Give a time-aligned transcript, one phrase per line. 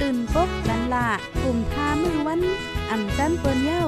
[0.00, 1.08] ตื่นปกกันละ
[1.42, 2.40] กลุ่มท่ามือวัน
[2.90, 3.84] อ่ำจันเปิ้นเย้า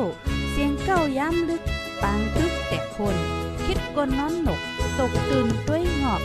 [0.51, 1.63] เสียงเก้าย้ำลึก
[2.03, 3.17] ปางตึกแต่คน
[3.65, 4.61] คิดกนนอนหนก
[4.99, 6.23] ตกตื่นด้วยหงอบ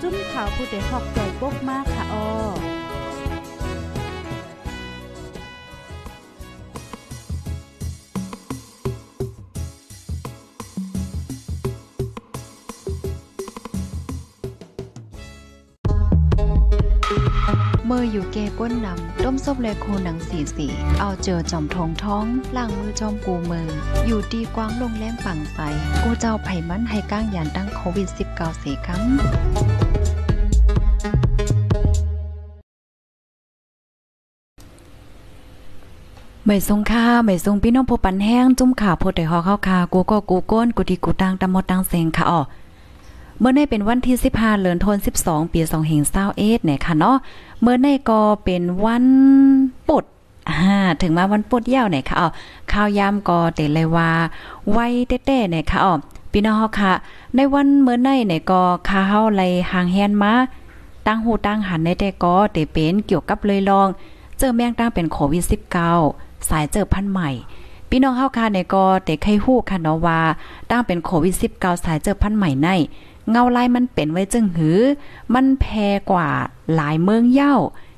[0.00, 2.26] จุ้มข่าวผู้เดหอกใจปกมากค่ะออ
[18.58, 20.66] ก้นนำต้มซบเลโคหนังสีสี
[21.00, 22.24] เอาเจอจอมทองท้อง
[22.56, 23.68] ล่างมือจอมกูมือ
[24.06, 25.58] อยู่ดีกว้างลงแรงปังใส
[26.02, 28.98] กูเจ้าไผ่มันให้ก้างยานตั้งโควิด -19 เสียคำ
[36.46, 42.40] ไม่ทรงค่าไม่ทรงพี่น้องผู้ปันแห้งจุ่มขาโพดได้ฮอเข้าคากูก็กูก้นกูที่กูตังตะมดตังเซงค่ะอ๋อ
[43.38, 45.06] เมื่อในเป็นวันที่15เดือนธันวาค
[45.44, 45.60] ม12ปี
[46.12, 47.16] 2021เนี่ยค่ะเนาะ
[47.60, 49.04] เมื่อในก็เป็นวัน
[49.88, 50.04] ปุด
[50.50, 52.28] อ่าถึงมาวันปุดยาวเนี่ยค่ะอ๋อ
[52.72, 54.10] ข้าวยามก็เตเลยว่า
[54.70, 55.94] ไว้เต้ๆเนี่ยค่ะอ๋อ
[56.32, 56.92] พี่น้องเฮาค่ะ
[57.34, 60.34] ในวันเมื่อในเนี่ยก็ข้าเฮาไลห่างแฮนมา
[61.06, 63.88] ตั้งหูตั้งหันในแต่ก็เตเป็นเกี่ยวกับเลยลอง
[64.38, 65.42] เจอแมงตั้งเป็นโควิด
[65.96, 67.30] 19สายเจอพันใหม่
[67.90, 70.20] พี่น้องเฮาค่ะเนี่ยก็เตไข้ฮู้ค่ะเนาะว่า
[70.70, 72.68] ตั้งเป็นโควิด19สายเจอพันใหม่ใน
[73.30, 74.80] เงาลายมันเป็นไว้จึงหือ
[75.34, 75.66] มันแพ
[76.10, 76.28] กว่า
[76.74, 77.54] หลายเมืองเย่า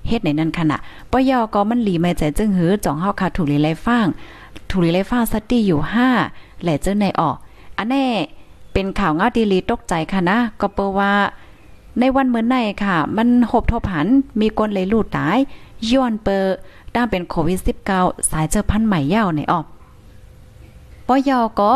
[0.08, 0.76] เฮ็ดในนั้นขณะ
[1.12, 4.06] ปยอก็มันหลีไม่ใจจึงหือจ่องเฮาคาถูลีไลฟ้าง
[4.70, 5.80] ถูลีไลฟ้างสตี้อยู่
[6.22, 7.36] 5แหละเจ้าในออก
[7.76, 8.04] อันแน่
[8.72, 11.12] เป็นข่าวเงาดีลีตกใจค่ะนะ ก็เปว่า
[11.98, 14.06] ในวันเหมือนในค่ะ มันหบทบหัน
[14.40, 15.38] มีคนเลยลูดตาย
[15.90, 16.44] ย้อนเปอ
[16.94, 17.58] ด้าเป็นโควิด
[17.94, 19.66] 19 สายเจอพันใหม่ยาวในออก
[21.06, 21.70] ปยอก็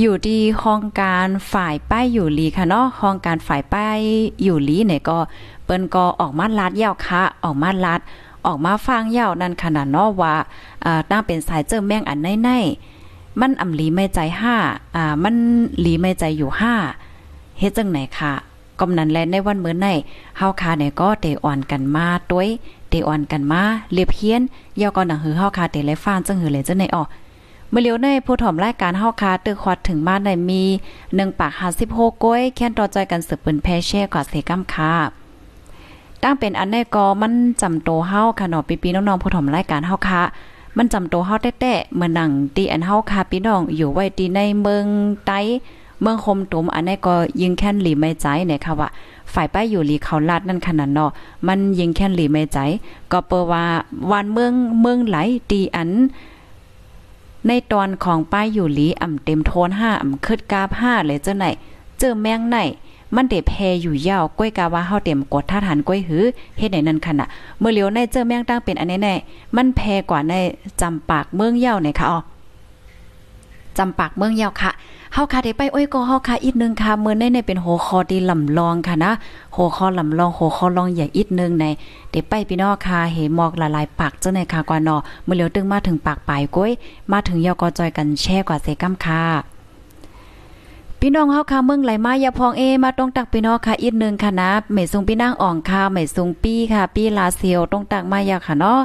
[0.00, 3.98] อยู่ที่ห้องการฝ่ายป้ายอยู่ลีค่ะเนาะห้องการฝ่ายป้าย
[4.42, 5.18] อยู่ลีเนี่ยก็
[5.64, 8.00] เปิ้นก็ออกมาลาดยาวค่ะออกมาลาด
[8.46, 10.34] ออกมาฟังยาวนั่นขนาดเนาะว่า
[10.84, 14.54] อ่าตั้งเป็นสายเจอแม่งอันในๆมันอำลีไม่ใจห้า
[14.96, 15.36] อ่ามัน
[15.84, 16.74] ลีไม่ใจอยู่ห้า
[17.58, 18.32] เฮ็ดจังไหนค่ะ
[18.80, 19.86] กำนันแลในวันเมื่อใน
[20.38, 22.48] เฮาคาเนี่ยก็เตอ่อนกันมาต้วย
[22.88, 24.42] เตอ่อนกันมาเรียบเฮียน
[24.80, 27.04] ยาวก็หนังหือเฮาคาเตเลฟ้านจังหือเลยจังไหนออ
[27.72, 30.62] เมื่อเลียวในผู้ถ่อมรายการเฮาคาตึกควัดถึงบ้าในมี
[31.00, 31.52] 1ปาก
[31.84, 34.92] 56ก้อยแค่นต่อใจกันสืบปืนแพแช่กว่าเสกำคา
[36.22, 37.32] ตั้งเป็นอันในกอมัน
[37.62, 40.20] จำโตเฮาค่ะเนาะปีๆน้องๆผู้ถ่อมรายการเฮาคา
[40.76, 44.86] มันจำโตเฮาแต้ๆเมื่อหนังตีอันเฮาคาพี่น้องอยู่ไว้ตีในเมือง
[45.26, 45.40] ไต้
[46.00, 48.88] เมืองคมตุมอันนี้ก็ยิงแค่นหลีไม่ใจเนี่ยค่ะว่า
[49.32, 51.10] ฝ่ายป้ายอยู่หลีเขาลาดนั่นขนาดเนาะ
[51.46, 52.58] มันยิงแค่นหลีไม่ใจ
[53.12, 53.64] ก็เปว่า
[54.10, 55.16] วันเมืองเมืองไหล
[55.50, 55.90] ตีอัน
[57.48, 61.46] ในตอนของป้ายอยู่หลีอ่ำเต็มโทนห้าอ่ำคืดกาบห้าเลยเจ้าไหน
[61.98, 62.56] เจอแมงไหน
[63.16, 66.24] มันเดแพอยู่ยาวก้อยกาว่าเฮาเต็มกดท่าฐานก้อยหือ
[66.58, 69.80] เฮ็ดไหนนั่นขนาดเมื่อเลียวในเจอแมงตั้งเป็นอันแน่ๆมันแพ
[70.10, 70.34] กว่าใน
[70.80, 72.18] จำปากเมืองยาวไหนคะอ๋อ
[73.78, 74.70] จำปากเมืองยาวค่ะ
[75.14, 79.12] เฮาค่ะได้ไปโอ้ยก็เฮาค่ะอีกนึงค่ะมื้อในเนี่ยเป็นโหคอดีลำลองค่ะนะ
[79.52, 81.64] โหคอลำลองโหคอลองใหญ่อีกนึงใน
[82.10, 86.70] เดี๋ยวไปพี่น้องค่ะเห็นหมอกละลายปากเจ้าในค่ะกว่าเนาะมื้อเหลียวตึงมาถึงปากปลายก้อย
[87.12, 89.22] มาถึงยอกอจอยกันแช่กว่าเซกัมค่ะ
[91.00, 98.80] พี่น้องเฮาค่ะเมืองไหลมาอย่าพองเอมาต้องตักพี่น้องค่ะอีกนึงค่ะนะเหมยซุงพี่นางอ่องค่ะเหมยซุงปี้ค่ะ ปี้ลาเซียวต้องตักมาอย่าค่ะเนาะ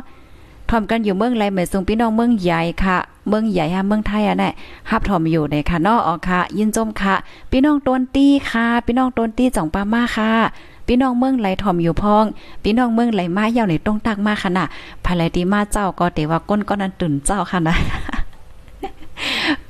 [0.69, 2.97] ทอมกันอยู่เมืองไรเหมือนซุงพี่น้องเมืองใหญ่ค่ะ
[3.29, 4.49] เมืองใหญ่ฮะเมืองไทยอะแน่
[4.89, 7.15] ฮับทอมอยู่ในค่ะนอออกค่ะ ยินจมค่ะ
[7.51, 10.31] พี่น้องต้นตี้ค่ะ พี่น้องต้นตี้จ่องปามาค่ะ
[10.87, 12.25] พี่น้องเมืองไหลทอมอยู่พอง
[12.63, 14.65] พี่น้องเมืองไหลมายาวในตรงตักมาค่ะน่ะ
[15.05, 17.75] ภายไหลดีมาเจ้าก็เตว่าก้นก็นั้นตื่นเจ้าค่ะนะ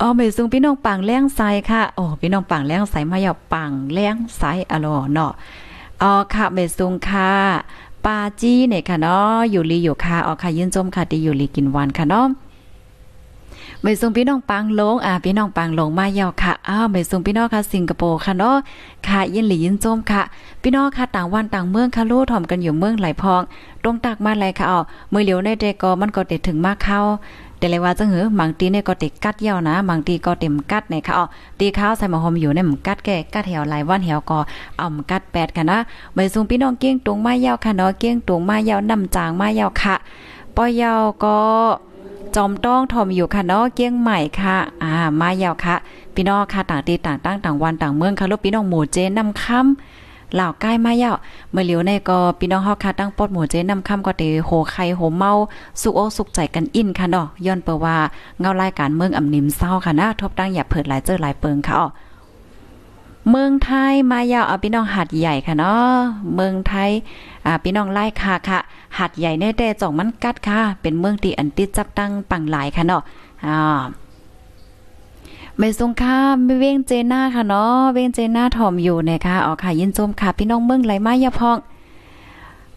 [0.01, 5.31] อ๋อเมซุงพี่น้องปังแล้งไซค่ะ โอ้พี่น้องปังแล้งไซมายาปังแล้งไซอะโลเนาะ
[6.01, 7.31] อ๋อค่ะเมซุงค่ะ
[8.05, 12.27] ปาจี้เนี่ยค่ะเนาะอยู่ลีอยู่คาออกค่ะยืนจมค่ะดีอยู่ลีกินวันค่ะเนาะ
[13.81, 18.57] ไม่ส่งพี่น้องปังลงอ่าพี่น้องปังลงมาเยาวค่ะอ้าวไม่ส่งพี่น้องค่ะสิงคโปร์ค่ะเนาะ
[19.07, 20.21] ค่ะยินหลียินจมค่ะ
[20.61, 23.41] พี่น้องค่ะต่างวันต่างเมืองค่ะลู่ถ่อมกันอยู่เมืองไหลพอง
[23.83, 24.79] ตรงตักมาไหลค่ะอ๋อ
[25.11, 26.99] มือเหลียวในเดก็มันก็เด็ดถึงมากเข้า
[27.57, 31.25] แต่เลยว่าจังหือบางตีเนี่ยก็ติดกัดเยาวนะบางตีก็เต็มกัดในค่ะอ๋อ
[31.59, 34.39] ตีข้าวใส่หมอหอมอยู่ในหมกัดแก่กัดแถวหลายวันแถวก็
[34.79, 35.77] อ่อมกัดแปดกันนะ
[36.13, 39.95] ไม่ส่งพี่น้องเกี้ยงตรงมาเยาวค่ะเนาะเกี้ยงตรงมาเยาวนำจางมาเยาวค่ะ
[40.55, 41.37] ปอยาวก็
[42.35, 45.75] จอมต้องทอมอยู่ค่ะเนาะเกี้ยงใหม่ค่ะ อ่า มายาวค่ะ
[46.15, 51.11] พี่น้องค่ะต่างตีต่างตั้งต่างวันต่างเมืองค่ะลูกพี่น้องหมู่เจนนำค่ำ เหล่าใกล้มายา
[51.51, 55.31] เมื่อเหลียวในก็พี่น้องเฮาค่ะตั้งปอดหมู่เจนำค่ำก็เตโหไข่โหเมา
[55.81, 57.97] สุกอกสุกใจกันอินค่ะเนาะย้อนเปว่า
[58.39, 61.87] เงารายการเมืองอำนิมเศร้าค่ะนะทบตั้งอย่าเผิดหลายเจอหลายเปิงค่ะอ๋อ
[63.31, 65.95] เมืองไทยมายาวเอาพี่น้องหัดใหญ่ค่ะเนาะ
[66.35, 66.89] เมืองไทย
[67.45, 68.59] อ่าพี่น้องไล่ค่ะค่ะ
[68.99, 73.01] หัดใหญ่แน่แต่จ่องมันกัดค่ะ เป็นเมืองที่อันติดจับตั้งปังหลายค่ะเนาะ
[73.45, 73.81] อ่า
[75.59, 81.57] ไม่สงค่าไม่เว้งเจน่าค่ะเนาะเว้งเจน่าถ่อมอยู่นะคะอ๋อค่ะยินชมค่ะ พี่น้องเมืองไหลมายาพอง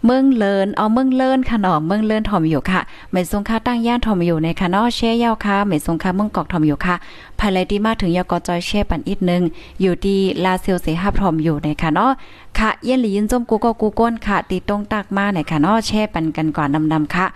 [0.06, 2.80] เมืองเลินเอาเมืองเลินค่ะเนาะเมืองเลินถ่อมอยู่ค่ะ
[3.10, 6.94] ไม่สงค่าตั้งย่านถ่อมอยู่ในค่ะเนาะแช่ยาวค่ะไม่สงค่าเมืองกอกถ่อมอยู่ค่ะ
[7.38, 9.42] ภายไลที่มาถึงยกจอยแช่ปันอีกนึง
[9.80, 12.12] อยู่ที่ลาเซียวเสหับถ่อมอยู่ในค่ะเนาะ
[12.58, 17.26] ค่ะเย็นหลียินจมกูก็กูก้นค่ะตีตรงตักมาในค่ะเนาะแช่ปันกันก่อนนำๆค่ะ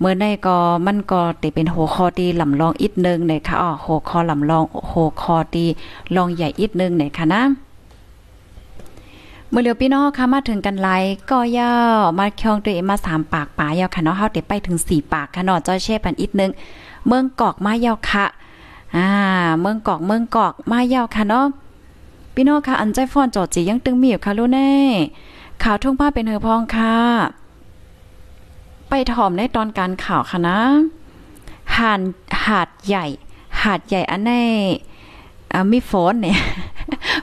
[0.00, 0.56] เมื่อในก็
[0.86, 5.64] มันก็ติเป็นโหคอตีลำลองอีกนึงในค่ะอ๋อโหคอลำลองโหคอตี
[6.14, 7.42] ลองใหญ่อีกนึงในค่ะนะ
[9.50, 10.88] เมื่อเลียวพี่น้องค่ะมาถึงกันไล
[11.30, 11.70] ก็ย่า
[12.18, 16.50] มาคองตัวเองมาสามปากป่ายาวค่ะเนาะเฮาเตไปถึงสี่ปากค่ะเนาะจ้อยแช่ปันอีกนึง
[17.06, 18.24] เมืองกอกมายาวค่ะ
[18.96, 19.08] อ่า
[19.60, 21.46] เมืองกอกเมืองกอกมายาวค่ะเนาะ
[22.34, 24.70] พี่น้องค่ะอันใจฟอนจอดจียังตึงมีอยู่ค่ะลูกแน่
[25.62, 26.96] ข่าวทุ่งผ้าเป็นเฮอพองค่ะ
[28.90, 30.58] ไปถ่อมในตอนการข่าวค่ะนะ
[31.76, 32.00] หาด
[32.46, 33.06] หาดใหญ่
[33.62, 34.30] หาดใหญ่อันใน
[35.72, 36.38] มีฝนเนี่ย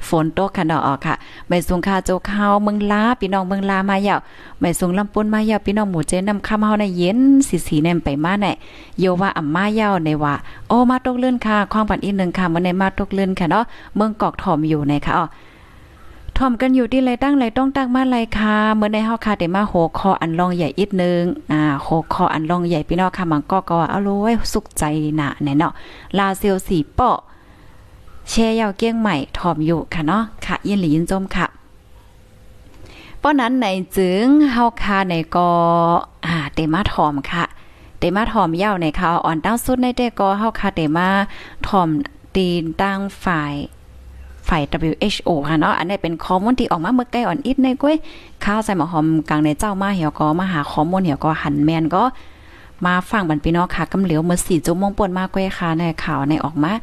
[0.09, 1.15] ฝนตกค่ะเนาะค่ะ
[1.47, 4.19] ใบสูงคาโจข้าวเมืองลาพี่น้องเมืองลามายาว
[4.59, 7.19] ใบสูงลำปุ้นมายาวพี่น้องหมู่เจนำคำเฮาในเย็น
[7.67, 8.53] สีๆแนมไปมาแน่
[8.99, 10.33] โยว่าอ่ำมายาวในว่า
[10.67, 13.63] โอ้มาตกเลื่อนค่ะความปันอีกนึงค่ะมื้อในมาตกเลื่อนค่ะเนาะ
[13.95, 15.25] เมืองกอกถอมอยู่ในค่ะอ๋อ
[16.37, 24.83] ถ่อมกันอยู่ที่ไรตั้งไรต้องตั้งมาไรค่ะเมื่อในเฮาค่ะได้มาโหคออันลองใหญ่อีกนึงอ่าโหคออันลองใหญ่พี่น้องค่ะมันก็ก็ว่าเอาโลยสุขใจ
[25.17, 25.73] หนะแน่เนาะ
[26.17, 27.17] ลาเซียวสีเปาะ
[28.29, 31.45] แช่ยาวเกี้ยงใหม่ถอมอยู่ค่ะเนาะค่ะยินหลียินจมค่ะ
[33.21, 33.65] ป้อนั้นใน
[33.97, 35.49] จึงเฮาคาในก็
[36.25, 37.43] อ่าเตมาถอมค่ะ
[37.99, 41.07] เตมาถอมยาวในค่ะอ่อนตั้งสุดในเตก็เฮาคาเตมา
[41.67, 41.89] ถอม
[42.35, 43.53] ตีนตั้งฝ่าย
[44.49, 47.95] ฝ่าย WHO ค่ะเนาะอันนี้เป็นข้อมูลที่ออกมาเมื่อใกล้อ่อนอิดในก้อย
[48.45, 52.03] ข้าวใส่หมอหอมกลางในเจ้ามาเหี่ยวก็มาหาข้อมูลเหี่ยวก็หันแมนก็
[52.85, 56.73] มาฟังบันพี่น้องค่ะกำเหลียวเมื่อ4ชั่วโมงป่นมาก้อยค่ะในข่าวในออกมา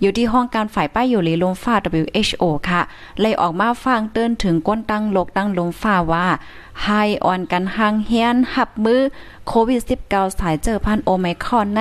[0.00, 2.80] อยู่ที่ห้องการฝ่ายป้ายอยู่ลีลมฟ้า WHO ค่ะ
[3.20, 6.26] เลยออกมาฟังเตือนถึงก้นตั้งโลกตั้งลมฟ้าว่า
[6.82, 6.88] ไฮ
[7.24, 9.00] ออนกันห่างเฮียนหับมือ
[9.48, 11.80] โควิด 19 สายเจอพันโอไมครอนใน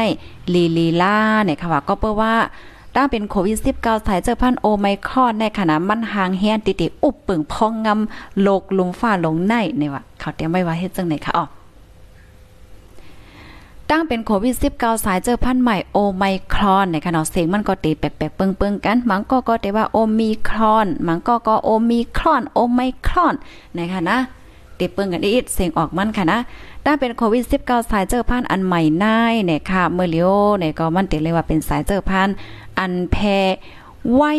[0.54, 2.34] ลีลีล่าเนี่ยค่ะว่าก็เปิ้ว่า
[2.96, 11.46] ตั้งเป็นโควิด19สายเจอพันโอไมครอนในขณะมันหางเฮียนติติอุบปึงพองงำโลกลุมฟ้าลงในเนี่ยว่าเขาเตรียมไว้ว่าเฮ็ดจังไหนคะอ๋อ
[13.90, 16.24] ตั้งเป็นโควิด19สายเจอพันธุ์ใหม่โอไม
[16.54, 23.36] ครอนในขณะเสียงมันก็ตีแปลกๆเปิงๆกันมันก็ก็แต่ว่าโอมิครอนมันก็ก็โอมิครอนโอไมครอน
[23.78, 24.18] นะคะนะ
[24.80, 26.40] ตีเปิงกันอีกเสียงออกมันค่ะนะ
[26.86, 32.36] ตั้งเป็นโควิด 19 สายเจอพันธ์อันใหม่น่ายเนี่ยค่ะเมื่อเลียวเนี่ยก็มันติเลยว่าเป็นสายเจอพันธ์
[32.80, 33.18] อันแพ
[34.16, 34.34] ไว้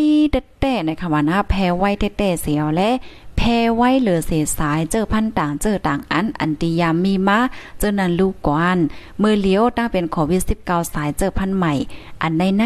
[0.59, 2.89] เต้ๆนะคะว่านะแพไว้เต้ๆเสียวและ
[3.37, 3.41] แพ
[3.75, 7.39] ไว้เหลือเศษสายเจอพันต่างเจอต่างอันอันติยามมีมา
[7.79, 8.77] เจอนันลูกกวน
[9.19, 11.73] เมื่อเลี้ยวตั้งเป็นโควิด19สายเจอพันใหม่
[12.21, 12.63] อันในใน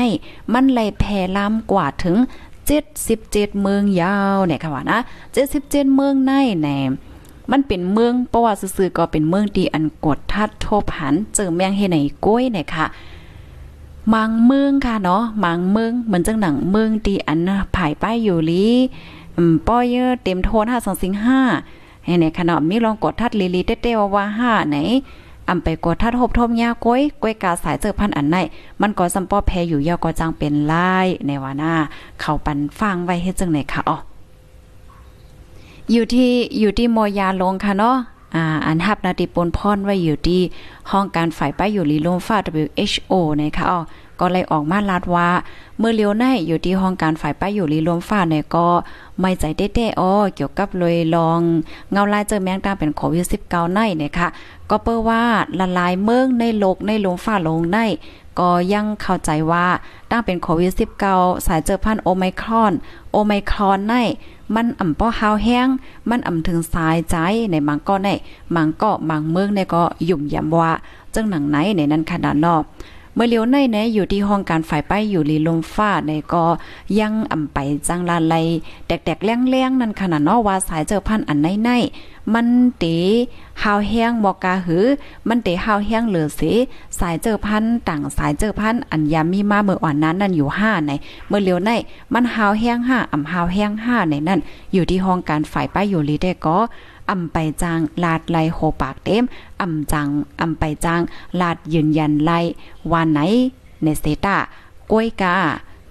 [0.54, 1.04] มันเลยแพ
[1.38, 2.18] ล้ำกว่าถึง
[2.90, 5.00] 77 เมืองยาวเนี่ยค่ะว่านะ
[5.46, 6.70] 77 เมืองในแหน
[7.52, 12.86] มันเป็นเมืองประวัติซื่อๆก็เป็นเมืองที่อันกดทัดโทบหันเจอแมงเฮไหนก้อยเนี่ยค่ะ
[14.14, 18.68] มังเมืองค่ะเนาะมังเมืองเหมือนจังหนังเมืองที่อันผายป้ายอยู่ลี
[19.68, 19.86] ป้อย
[20.24, 21.40] เต็มโทนห้าสองสิงห้า
[22.06, 24.78] ให้ในขณะมีลองกดทัดลีลีเต้ๆว่าว่าห้าไหน
[25.50, 28.38] อำไปกดทัดหบทมยาก้อยก้อยกาสายเจอพันอันไหน
[28.82, 31.74] มันก็ซัมปอแพอยู่ยาก็จังเป็นลายในว่าหน้า
[32.20, 33.98] เขาปันฟังไว้เฮ็ดจังไหนคะอ๋อ
[35.92, 37.98] อยู่ที่อยู่ที่โมยาลงค่ะเนาะ
[38.36, 40.42] อ่าอันฮับนาติปนพรไว้อยู่ที่
[40.92, 43.80] ห้องการฝ่ายป้ายอยู่ลีลมฟ้า WHO นะคะอ๋อ
[44.20, 45.30] ก็เลยออกมาลาดว่า
[45.78, 48.68] เมื่อเลียวในอยู่ที่ห้องการฝ่ายป้ายอยู่ลีลมฟ้าเนี่ยก็
[49.20, 51.40] ไม่ใจเต้ๆอ้อเกี่ยวกับเลยลอง
[51.92, 54.28] เงาลายเจอแมงตาเป็นโควิด19ในเนี่ยค่ะ
[54.70, 55.24] ก็เปิ้ว่า
[55.60, 57.78] ละลายเมืองในโลกในลมฟ้าลงใน
[58.40, 59.68] ก็ยังเข้าใจว่า
[60.10, 60.72] ตั้งเป็นโควิด
[61.10, 62.74] 19สายเจอพันโอไมครอน
[63.12, 63.96] โอไมครอนใน
[64.56, 65.68] มันอ่ำป้อฮาวแห้ง
[66.10, 67.16] มันอ่ำถึงสายใจ
[67.52, 68.10] ในมังก็ใน
[68.56, 70.72] มังก็มังเมืองในก็ยุ่มยำว่า
[71.16, 72.64] จังหนังไหนในนั้นขนาดนอก
[73.22, 76.44] มื่อเลี้ยวในเนอยู่ที่ห้องการฝ่ายป้ายอยู่ลีลมฟ้าในก็
[77.00, 77.58] ยังอ่ำไป
[77.88, 78.36] จังลาไล
[78.88, 81.70] แดกๆแล้งๆนั่นขนาดนาะว่าสายเจอพันอันในใน
[82.34, 82.48] มัน
[82.78, 82.86] เต
[83.64, 84.86] หาวแห้งบอกกาหือ
[85.28, 86.42] มันเตหาวแห้งเหลือเส
[87.00, 90.92] สายเจอพันต่างสายเจอพันอันยามีมาเมื่ออ่อนนั้นนั่นอยู่ห้าใน
[91.28, 91.72] เมื่อเลียวใน
[92.14, 94.40] มันหาวแห้งห้าอ่ำหาวแห้งห้าในนั่น
[94.74, 96.58] อยู่ที่ห้องการฝ่ายป้ายอยู่ลีได้ก็
[97.10, 99.24] อำไปจางลาดไลโหปากเต็ม
[99.62, 100.08] อำจัง
[100.42, 101.02] อำไปจาง
[101.40, 102.32] ลาดยืนยันไล
[102.92, 103.20] วันไหน
[103.84, 104.38] ในเซตา
[104.92, 105.36] กล้วยกา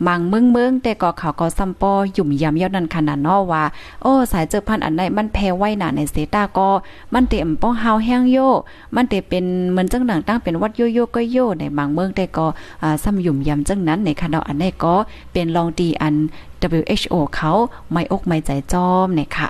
[0.07, 3.65] มังเมืองเมืองแต่ก็เขาก็ซัมปอหยุ่มยำยอดนันขนาดนอว่า
[4.03, 6.69] โอ้สายเจอพันอันใดมันแพ้ไว้หนาในเซตาก็
[7.15, 8.39] มันเต็มป้องเฮาแห้งโย
[8.95, 12.47] มันเตเป็นเหมือนจังหนังตั้งเป็นวัดโยโยก็โยในบางเมืองแต่ก็
[12.83, 14.95] อ่าซ้ำหยุ่มยำจังนั้นในคณะอันใดก็
[15.33, 16.15] เป็นลองดีอัน
[16.79, 17.51] WHO เขา
[17.93, 19.49] ไม่อกไม่ใจจอมเนี่ยค่ะ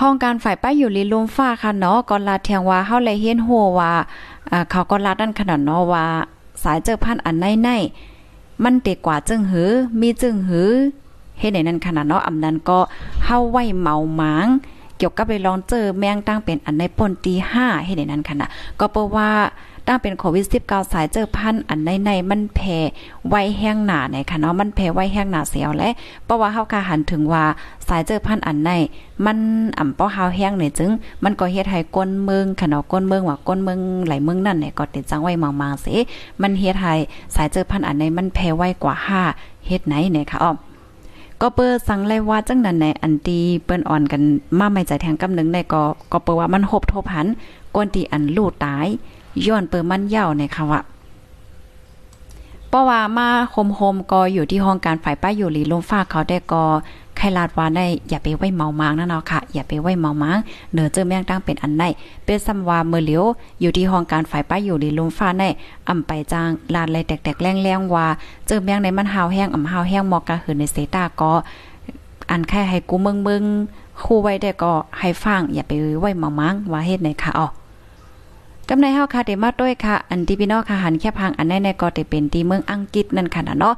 [0.00, 3.48] ห้องการฝ่ายป้ายอยู่ลีลุมฟ้าค่ะเนาะก็ลาเทียงว่าเฮาเลยเฮียนโห
[3.78, 3.92] ว่า
[4.50, 6.06] อ่าเขาก็ลาดันขนาดเนาะว่า
[6.62, 7.68] สายเจอพันอันในใน
[8.64, 10.70] มันเตกว่าจึงหือมีจึงหือ
[11.38, 12.78] เฮ็ดในนั่นขนาดเนาะอำนั้นก็
[13.24, 14.46] เฮาไว้เมาหมาง
[14.98, 18.48] เกี่ยวกับไปลองเจอแมงตั้งเป็นอันในปนตี5เฮ็ดในนั้นขนาด
[18.80, 19.30] ก็เพราะว่า
[19.88, 22.78] ตั้งเป็นโควิด19สายเจอพันอันในในมันแผ่
[23.28, 25.88] ไวแห้งหนาในค่ะเนาะมันแผ่ไวแห้งหนาเสียวและ
[26.24, 27.44] เพราะว่าเฮาคาหันถึงว่า
[27.88, 28.70] สายเจอพันอันใน
[29.24, 29.38] มัน
[29.78, 30.90] อ่ำป้อเฮาแห้งเนี่ยจึง
[31.24, 35.96] มันก็เฮ็ดให้ก้นเมืองค่ะเนาะก้นเมืองว่าก้นเมืองไหลเมืองนั่นเนี่ยก็ติดจังไว้มางๆสิ
[36.42, 36.94] มันเฮ็ดให้
[37.34, 38.94] สายเจอพันอันในมันแผ่ไวกว่า
[39.30, 40.56] 5เฮ็ดไหนเนี่ยค่ะอ้อม
[41.40, 44.22] ก็เปิดสั่งเลยว่าจังนั้นในอันตีเปิ้นอ่อนกัน
[44.58, 47.26] มาไม่ใจแทงกำนึงในก็ก็เปิดว่ามันหบทบหัน
[47.74, 48.86] ก้นที่อันลู่ตาย
[49.46, 50.80] ย้อนเปิดมันยาวในค่ะว่า
[52.68, 56.64] เพราะว่ามาโฮมโฮมก็อยู่ที่ห้องการฝ่ายป้าอยู่หลีลมฟ้าเขาได้ก็
[57.16, 60.38] ใครลาดว่าได้อย่าไปไว้เมามางนะเนาะค่ะ อย่าไปไว้เมามาง
[60.72, 61.84] เนือเจอแมงตั้งเป็นอันใด
[62.24, 63.24] เป็นซ้ำว่าเมื่อเหลียว
[63.60, 65.44] อยู่ที่ห้องการฝ่ายป้าอยู่หลีลมฟ้าใน
[65.88, 68.06] อำไปจางลาดเลยแตกๆแรงๆว่า
[68.46, 71.32] เจอแมงในมันหาวแห้งอำหาวแห้งหมอกกะหืนในเซตาก็
[72.30, 73.42] อันแค่ให้กูเมืองเมือง
[74.04, 77.48] คู่ไว้ได้ก็ให้ฟังอย่าไปไว้เมามางว่าเฮ็ดไหนค่ะอ๋อ
[78.68, 83.74] กำในเฮาค่ะเดมาด้วยค่ะ อันที่พี่น้องค่ะหันแค่พังอันในในก็ได้เป็นที่เมืองอังกฤษนั่นค่ะเนาะ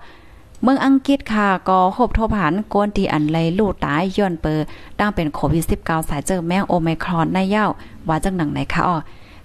[0.63, 4.55] เมืองอังกฤษค่ะก็พบทบหันกวนที่อันไลลูกตายย้อนเปอ
[4.99, 7.67] ตั้งเป็นโควิด 19 สายเจอแมงโอไมครอนในเย้า
[8.09, 8.97] ว่าจังหนังไหนคะอ๋อ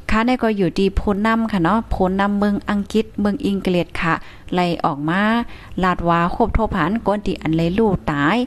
[0.09, 4.13] ค่ะในก็อยู่ที่พูนนำค่ะเนาะพูนนำเมืองอังกฤษเมืองอังกฤษค่ะ
[4.53, 5.21] ไล่ออกมา
[5.83, 8.37] ลาดว่าคบทบหันกวนที่อันไลลูกตาย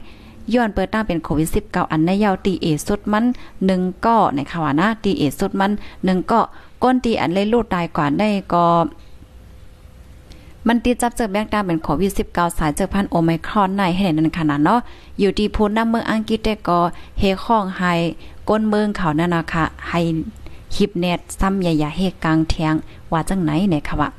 [0.53, 3.25] ย้อนเปิดตั้งเป็นโควิด 19 อันในยาวตีเอสุดมัน
[3.65, 5.71] 1ก้อในค่ะว่านะตีเอสุดมัน
[6.01, 6.41] 1ก้อ
[6.83, 8.65] ก้นตีอันเลยลูดตายกว่าได้ก็
[10.67, 14.79] มันติดจับเจอแบกดาเป็นโควิด19สายเจอพันโอไมครอนในให้ในนั้นขนาดเนาะ
[15.19, 16.79] อยู่ที่พูนน้ำเมืองอังกฤษได้ก็
[17.19, 17.83] เฮข้องไฮ
[18.49, 20.01] ก้นเมืองเขานั่นนะคะให้
[20.75, 22.73] ฮิปเน็ตซ้ำใหญ่ๆเฮกลางเทียง
[23.11, 24.09] ว่าจังไหนเนี่ยค่ะว่า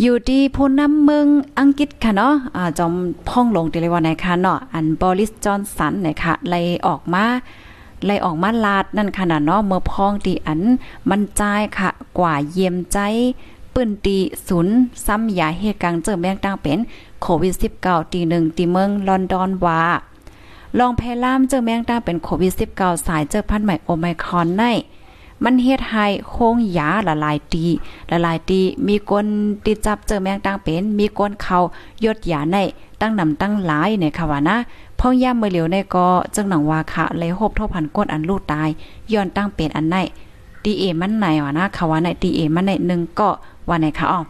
[0.00, 1.26] อยู่ที่พูนน้ำเมือง
[1.58, 2.92] อังกฤษค่ะเนาะอ่าจอม
[3.28, 7.24] พ่องลงติเลยว่าไหนค่ะเนาะอันบอริสจอนสันเนี่ยค่ะไล่ออกมา
[8.06, 10.60] ไล่ออกมาลาดนั่นขนาดเนาะเมื่อพองตีอัน
[11.10, 11.42] มันใจ
[11.78, 12.98] ค่ะ กว่าเยี่ยมใจ
[13.76, 14.18] ปืนตี
[14.48, 14.74] ศูนย์
[15.06, 16.78] ซ้ำยาเหตุการณ์เจอแมงตั้งเป็น
[17.22, 19.82] โควิด 19 ตีหนึ่งตีเมืองลอนดอนว่า
[20.78, 24.62] ลองแพล่ามเจอแมงตาเป็นโควิด 19 สายเจอพันธุ์ใหม่โอไมครอนใน
[25.44, 27.64] มันเฮ็ดให้โค้งยาละลายตี
[28.10, 29.26] ละลายตีมีคน
[29.64, 31.58] ติดจับเจอแมงตั้งเป็น มีคนเขา
[32.04, 32.56] ยดยาใน
[33.00, 34.56] ตั้งนำตั้งหลายในค่ะว่านะ
[34.98, 38.68] พ่อย่ามเมื่อเหลียวในก็จังหนังว่าค่ะเลยหบทบพันก้นอันลูกตาย
[39.12, 39.96] ย้อนตั้งเป็นอันไหน
[40.64, 43.28] ดีเอมันไหนวะนะค่ะว่าในดีเอมันในหนึ่งก็
[43.68, 44.20] ว่าไหนคะอ๋อ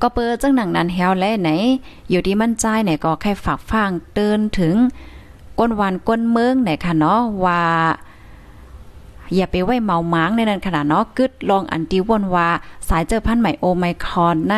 [0.00, 1.50] ก็เปิดจังหนังนั้นแฮวและไหน
[2.10, 4.74] อยู่ที่มั่นใจไหนก็แค่ฝากฟังเตือนถึง
[5.58, 7.62] ก้นวันก้นเมืองไหนค่ะเนาะว่า
[9.34, 12.48] อย่าไปไว้เมาหมางในนั้นขนาดเนาะกึดลองอันตีวนว่า
[12.88, 14.54] สายเจอพันใหม่โอไมครอนใน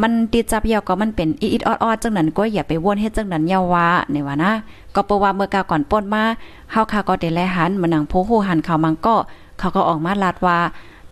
[0.00, 4.52] มันติดจับยาวก็มันเป็นอีดออดๆจังนั้นก็อย่าไปวนเฮ็ดจังนั้นยาววาในว่านะ
[4.94, 6.24] ก็เพราะว่าเมื่อกาก่อนป้นมา
[6.70, 9.16] เฮาค่ะก็ได้แลหันมานังโพโหหันเขามังก็
[9.58, 10.58] เขาก็ออกมาลาดว่า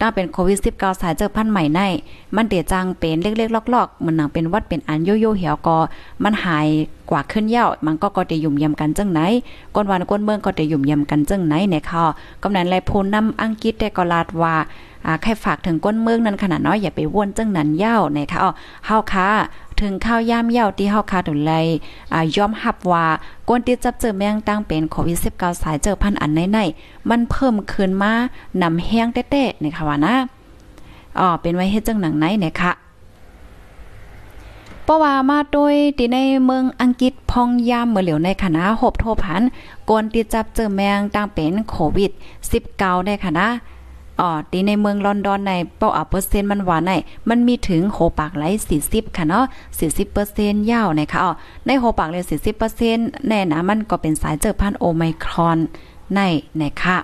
[0.00, 1.80] ตั้งเป็นโควิด19สายเจอพันใหม่ใน
[2.36, 5.78] มันเตียจังเป็นเล็กๆลอกๆมันหนังเป็นวัดเป็นอันโยโย่เหี่ยวกอ
[6.24, 6.66] มันหาย
[7.10, 9.20] กว่าขึ้นเยามันก็ก็เด้ยุ่มยำกันจังไหน
[9.74, 12.04] ก้นวันก้นเมืองก็เด้ยุ่มยำกันจังไหนเนี่ยค่ะ
[12.42, 14.54] กำนันไรพูนนำอังกฤษได้ก็ลาดว่า
[15.06, 18.50] อ่าใครฝากถึงก้นเมืองนั้นขนาดน้อยอย่าไปว่นจังนั้นเย้านะคะอ๋อ
[18.86, 19.28] เฮาค่ะ
[19.80, 21.52] ถึงข้าวย่ามเย้าที่เฮาคาดุไล
[22.12, 23.06] อ่ายอมรับว่า
[23.48, 28.12] ก้นที่จับเจอแมงตั้งเป็นโควิด19สายเจอพันอันในๆมันเพิ่มขึ้นมา
[28.62, 30.14] นำแห้งเต้ๆนะคะว่านะ
[31.18, 32.72] อ๋อเป็นไว้เฮ็ดจังหนังไหนนะคะ
[34.84, 39.42] เพราะว่ามาโดยที่ในเมืองอังกฤษพองยามเมื่อเหลียวในคณะหบโทพัน
[39.88, 42.10] กวนติดจับเจอแมงตั้งเป็นโควิด
[42.58, 43.46] 19 ในคณะ
[44.20, 46.90] อ๋อตีในเมืองลอนดอนในเป้าอะเปอร์เซ็นต์มันว่าใน
[47.28, 48.44] มันมีถึงโหปากไหล
[48.80, 49.44] 40 ค่ะเนาะ
[50.06, 51.32] 40%ยาวนะคะอ๋อ
[51.66, 52.24] ในโหปากเลย
[52.76, 55.58] 40%แน่นะมันก็เป็นสายเจอพันโอไมครอน
[56.14, 56.20] ใน
[56.60, 56.96] นะคะ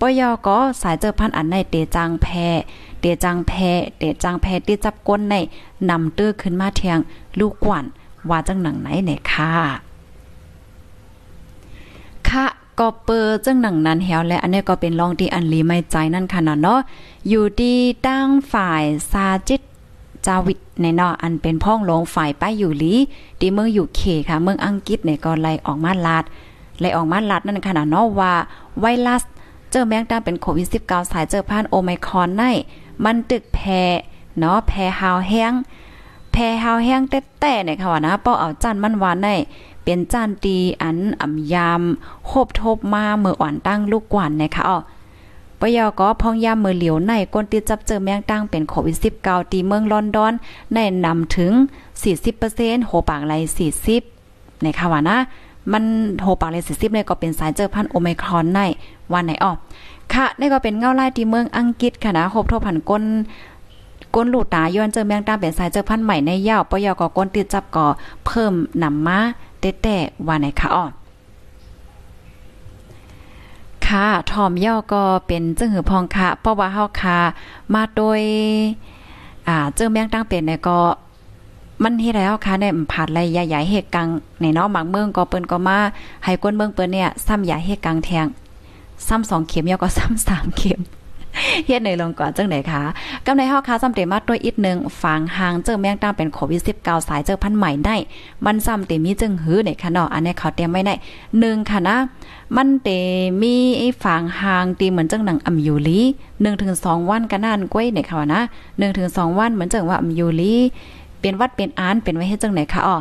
[0.00, 2.26] ปยก็สายเจอพันอันในเตจางแพ
[3.00, 3.52] เตจางแพ
[3.98, 5.36] เตจางแพที่จับก้นใน
[5.90, 6.98] นำตื้อขึ้นมาเทียง
[7.38, 7.84] ลูกกวน
[8.28, 9.52] ว่าจังหนังไหนเนี่ยค่ะ
[12.28, 12.46] ค่ะ
[12.78, 16.80] ก็เปิดจังหนังนั้นแฮวและอันนี้ก็เป็นรองที่อันลีไม่ใจนั่นค่ะเนาะ
[17.28, 19.60] อยู่ที่ตั้งฝ่ายซาจิต
[20.26, 22.94] จาวิดในนาะอันเป็นพ้องลงฝ่ายป้ายอยู่ลี
[23.40, 26.24] ที่เมืองอยู่เคค่ะ เมืองอังกฤษเนี่ยก็ไล่ออกมาลาด
[26.80, 28.32] ไล่ออกมาลาดนั่นค่ะเนาะว่า
[28.80, 29.22] ไวรัส
[29.70, 32.42] เจอแมงดาเป็นโควิด 19 สายเจอผ่านโอไมครอนใน
[33.04, 33.58] มันตึกแพ
[34.38, 35.52] เนาะแพฮาวแห้ง
[36.32, 39.28] แพฮาวแห้งแต้ๆเนี่ยค่ะว่านะป้อเอาจันมันหวานใน
[39.86, 41.82] เป็นจานตีอันอ่ำยาม
[42.26, 44.78] โคบทบมาเมื่ออ่อนตั้งลูกกวนนะคะอ๋อ
[45.60, 50.32] ปยอก็พองยามมือเหลียวในก้นติดจับเจอแมงตั้งเป็นโควิด19ตีเมืองลอนดอน
[50.74, 51.52] ในนำถึง
[52.20, 53.32] 40%โหปากไหล
[53.98, 55.16] 40ในค่ะว่านะ
[55.72, 55.84] มัน
[56.22, 58.60] โหปากไหล40เนี่ยก็เป็นสายเจอพันโอไมครอนใน
[59.12, 59.52] วันไหนอ๋อ
[60.12, 63.04] ค่ะนี่ก็เป็นเงาไล่ที่เมืองอังกฤษค่ะนะครบทบพันก้น
[64.14, 67.86] ก้นหลูตาย้อนเจอแมงตาเป็นสายเจอพันใหม่ในยาวปยอก็ก้นติดจับก็
[68.26, 68.52] เพิ่ม
[68.82, 69.18] นำมา
[69.60, 69.96] แต่
[70.26, 70.84] ว่าไหนคะอ๋อ
[73.86, 77.18] ค่ะทอมย่อก็เป็นจึงหือพองค่ะเพราะว่าเฮาค่ะ
[77.74, 78.20] มาโดย
[79.48, 80.78] อ่าเจอแมงตั้งเป็นเนี่ยก็
[81.82, 84.08] มันเฮ็ดแล้วค่ะในผ่านไรใหญ่ๆเฮกัง
[84.40, 85.78] ในเนาะบางเมืองก็เปิ้นก็มา
[86.24, 88.26] ให้ก้นเมืองเปิ้นเนี่ย ซ้ำยาเฮกังแทง
[89.06, 90.80] ซ้ำสองเข็มยอก็ซ้ำสามเข็ม
[91.66, 92.82] เฮ็ดในลงก่อนจังไหนคะ
[93.26, 97.96] กำในเฮาค่ะซ้ำเตมาด้วยอีกนึงฝางหางเจอแมงตามเป็นโควิด19สายเจอพันใหม่ได้
[98.44, 100.94] มันซ้ำเตมีจึงหื้อในค่ะเนาะอันนี้เขาเตรียมไว้ได้
[101.32, 101.96] 1ค่ะนะ
[102.56, 102.88] มันเต
[103.40, 110.54] มีไอ้ฝางหางตีเหมือนจังหนังอำยูลี1ถึง2วันก็นานก้วยในค่ะนะ1ถึง2วันเหมือนจังว่าอำยูลี
[111.20, 112.96] เป็นวัดเป็นอานเป็นไว้เฮ็ดจังไหนคะอ๋อ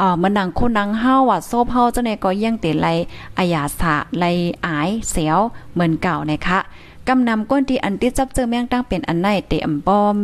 [0.00, 2.86] อ๋อมันนังคนนังเฮาอะโซเฮาจังไหนก็ยังเตไล
[3.38, 4.24] อายาสะไล
[4.66, 5.38] อายเสียว
[5.72, 6.58] เหมือนเก่านะคะ
[7.08, 10.14] กำนำก้นที่อันที่จับเจอแมงตั้งเป็นอันไหนเต็มป้อม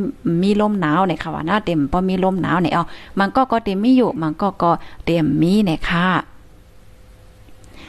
[0.42, 2.78] มีลมหนาวในค่ะว่าหน้าเต็มป้อมมีลมหนาวในเอ
[3.18, 4.70] มันก็ก็เต็มมีอยู่มันก็ก็
[5.04, 6.06] เต็มมีในค่ะ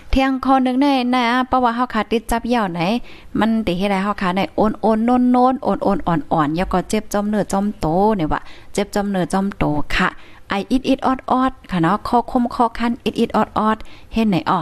[0.10, 2.82] เที่ยงคอนึงในนะเพราะว่าเฮาขาติดจับเหี่ยวไหน
[3.40, 8.42] มันติเฮ็ดให้เฮาขาได้โอนโอนโนนโนนโอนโอนอ่อนอ่อนแล้วก็เจ็บจอมเนื้อจอมโตเนี่ยว่า
[8.74, 10.08] เจ็บจอมเนื้อจอมโตค่ะ
[10.50, 13.78] ไออิดอิดออดออดค่ะเนาะคอคมคอคันอิดอิดออดออด
[14.14, 14.60] เห็นไหนอ๋อ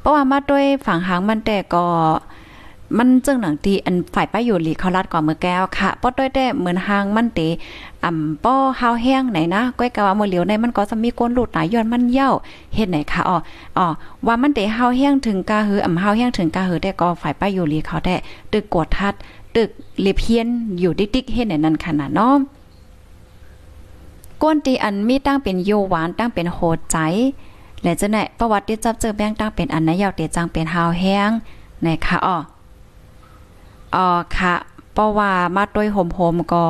[0.00, 1.84] เพราะว่ามาด้วยฝั่งหางมันแต่ก็
[2.98, 7.40] มันจึงหนังตีอันฝ่ายป้ายอยู่หลีเขาลัดก่อนมือแก้วค่ะป้อด้วยแต่เหมือนหางมันเต
[8.04, 12.30] อ่ำป้อฮาวแห้งไหนนะก้อยกะว่ามือเหลียวในมันก็จะมีก้นหลุดหลายย้อนมันเย้า
[12.74, 13.36] เฮ็ดไหนคะอ๋อ
[13.76, 13.86] อ๋อ
[14.26, 18.16] ว่ามันเตฮาวแห้งถึงกาหืออ่ำฮาวแห้งถึงกาหือแต่ก็ฝ่ายป้ายอยู่หลีเขาได้
[18.52, 19.14] ตึกกดทัด
[19.56, 19.68] ตึก
[20.02, 20.46] เลเพียน
[20.78, 22.36] อยู่ดิ๊กๆเฮ็ดไหนนั่นขนาดเนาะ
[24.42, 26.98] ก้นตีอันมีตั้งเป็นโยหวานตั้งเป็นโหดใจ
[27.82, 31.30] และจะไหนประวัติที่จับเจอแบงตั้งเป็นอันนยาวเตจังเป็นฮาวแห้ง
[31.82, 32.36] ไหนคะอ๋อ
[33.94, 34.54] อ๋อค่ะ
[34.92, 36.64] เพราะว่ามาด้วยโฮมๆก็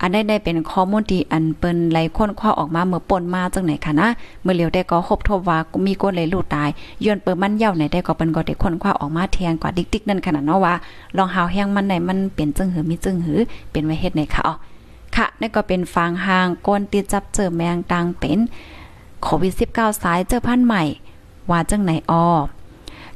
[0.00, 4.08] อันได้ได้เป็นข้อมูลที่อันเปิ้นไหลค้นคว้าออกมาเมื่อปนมาจังไหนค่ะนะ
[4.42, 6.68] เมื่อเลียวได้ก็คบทบว่ามีก้นไหลลูกตาย
[7.04, 10.74] ย้อนเปิ้นมันเย่าไหนได้ก็เปิ้นก็ได้ค้นคว้าออกมาแทงกว่าดิกๆนั่นขนาดเนาะว่า
[11.16, 14.54] ลองหาวแห้งมันไหนมันเป็นจึงหือมีจึงหือเป็นไว้เฮ็ดไหนค่ะอ๋อ
[15.16, 18.38] ค่ะนี่ก็เป็นฟางหางก้นติดจับเจอแมงตังเป็น
[19.22, 20.82] โควิด19สายเจอพันใหม่
[21.50, 22.24] ว่าจังไหนอ้อ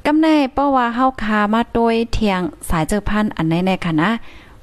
[0.06, 4.10] กำแน่เพราะว่าเฮาคามาโดยเทียงสายเจอพันอันในในค่ะนะ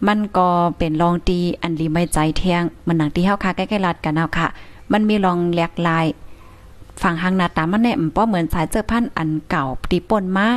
[0.07, 0.47] มันก็
[0.77, 4.47] เป็นรองตีอันดีไม่ใจเทียง มันหนังที่เฮาคาใกล้ๆรัดกันเอาค่ะ
[4.91, 6.05] มันมีรองแหลกลาย
[7.01, 10.47] ฝั่งหางหน้าตามันแน่เพราะเหมือนสายเจอพันอันเก่าตีป่นมา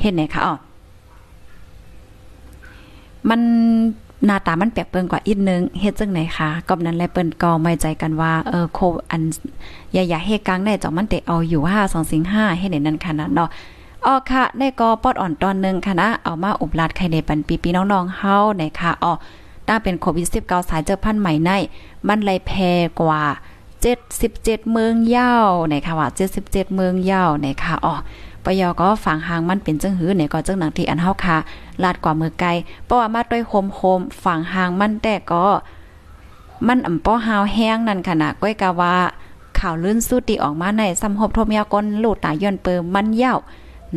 [0.00, 0.54] เห็นไหนคะอ๋อ
[3.28, 3.40] มัน
[4.26, 9.22] หน้าตามันแปลกเปิงกว่าอีกนึงเฮ็ดจังไหนคะก็นั้นแลเปิ้นก็ไม่ใจกันว่าเออโคอัน
[9.92, 13.50] อย่าๆเฮกลางได้จอมันเตเอาอยู่5 2สิง5เฮ็ดนั่นขนาดเนาะ
[14.06, 19.12] ออค่ะในกอปอดอ่อนตอนนึงค่ะนะเอามาอบลาดไข่ในปันปีปีน้องๆเฮาในค่ะอ๋อ
[19.68, 21.50] ถ้าเป็นโควิด19สายเจอพันใหม่ใน
[22.08, 22.52] มันเลยแพ
[23.00, 23.22] กว่า
[23.96, 26.08] 77 เมืองยาวในค่ะว่า
[26.40, 27.94] 77 เมืองยาวในค่ะอ๋อ
[28.44, 31.36] ปยอก็ฝังหางมันเป็นจังหือในก็จังหนังที่อันเฮาค่ะ
[31.82, 32.48] ลาดกว่ามือไกล
[32.84, 35.44] เพราะว่ามาด้วยโคมๆฝังหางมันแต่ก็
[36.66, 38.94] มันอ่ำป้อหาวแห้งนั่นขนาดก้อยกะว่า
[39.58, 43.34] ข่าวลื่นสุดที่ออกมาในสำหบทมยากลลูดตาย้อนเปิมมันเยา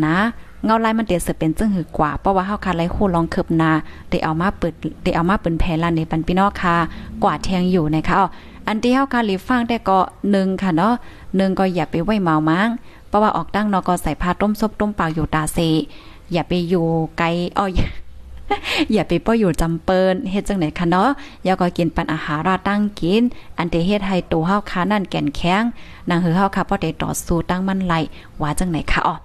[0.05, 0.17] นะ
[0.65, 3.71] เงาลายมันเตียเสือเป็นจึงหือกว่าเพราะว่าเฮาคาไลคู่ลองคืบนา
[4.09, 6.75] ได้เอามาเปิดได้เอามาเปิ้นแพลานในปันพี่น้องค่ะ
[7.23, 8.15] กว่าแทงอยู่นะคะ
[8.67, 9.99] อันที่เฮาคาลีฟังได้ก็
[10.31, 12.67] 1ค่ะเนาะ1ก็อย่าไปไว้เมามั้ง
[13.07, 15.57] เพราะว่าออกตั้งนอก็ใส่ผ้าต้มซบต้มปากอยู่ตาเซ
[16.31, 16.85] อย่าไปอยู่
[17.17, 17.25] ไกล
[17.57, 17.65] อ้อ
[18.93, 21.09] อย่าไปป้ออยู่จำเปินเฮ็ดจังไหนคะเนาะ
[21.43, 23.21] อย่าก็กินปันอาหารราตั้งกิน
[23.57, 25.63] อันเตเฮ็ดให้ตัวเฮาคานั่นแก่นแข็ง
[26.09, 27.93] นางหือเฮาค่ะบ่ได้ต่อสู้ตั้งมันไหล
[28.41, 29.15] ว่าจังไหนคะอ๋อ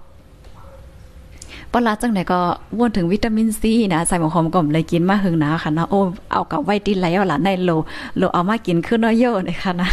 [1.73, 2.39] ปลาจังไหนก็
[2.77, 5.99] วนถึงวิตามินซีนะใส่หมอหอมก่อมเลยกินมาหึงนาค่ะนะโอ้
[6.31, 7.69] เอากับไว้ติแล้วล่ะในโล
[8.17, 9.89] โลเอามากินขึ้นเนาะเยอะเลยค่ะนะ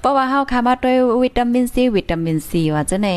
[0.00, 3.08] เพราะว่าเฮาค่ะมาด้วยวิตามินซีวิตามินซีว่าจะใน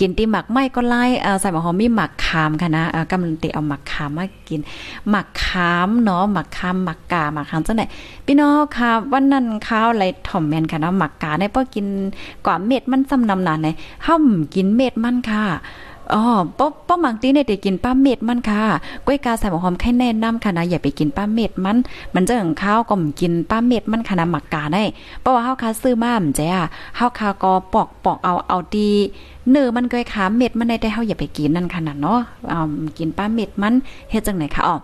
[0.04, 1.04] ินตีหมักไม่ก็ไล่
[1.40, 4.60] ใส่หมอหอมมีหมักขามค่ะนะกำลังติเอาหมักขามมากิน
[5.10, 7.82] หมักขามเนาะหมักขามหมักกาหมักขามจังไหน
[8.26, 11.86] พี่น้องค่ะวันนั้นข้าวอะไรถ่อมแมนค่ะนะหมักกาได้พอกิน
[12.46, 13.68] กว่าเม็ดมันจำนำนานไหน
[14.06, 15.44] ห้ามกินเม็ดมันค่ะ
[16.14, 16.22] อ๋อ
[16.58, 18.62] ป้อป้อมังตีเนี่ยเด็กินป้าเม็ดมันค่ะ
[19.06, 21.76] กล้วยกาใส่หอมแค่แนะนำค่ะนะอย่าไปกินป้าเม็ดมัน
[22.14, 24.84] มันจะของข้าวก็กินป้าเม็ดมันค่ะนะหมักกาได้
[25.20, 26.62] เพราะว่าเฮาคาซื้อมามันจ้ะ
[26.96, 28.90] เฮาคาก็ปอกปอกเอาเอาดี
[29.50, 32.20] เนื้อมันก้อยขาเม็ดมันได้แต่เฮาอย่าไปกินนั่นขนาดเนาะ
[32.52, 33.74] อ่ากินป้าเม็ดมัน
[34.10, 34.76] เฮ็ดจังไหนคะอ๋อ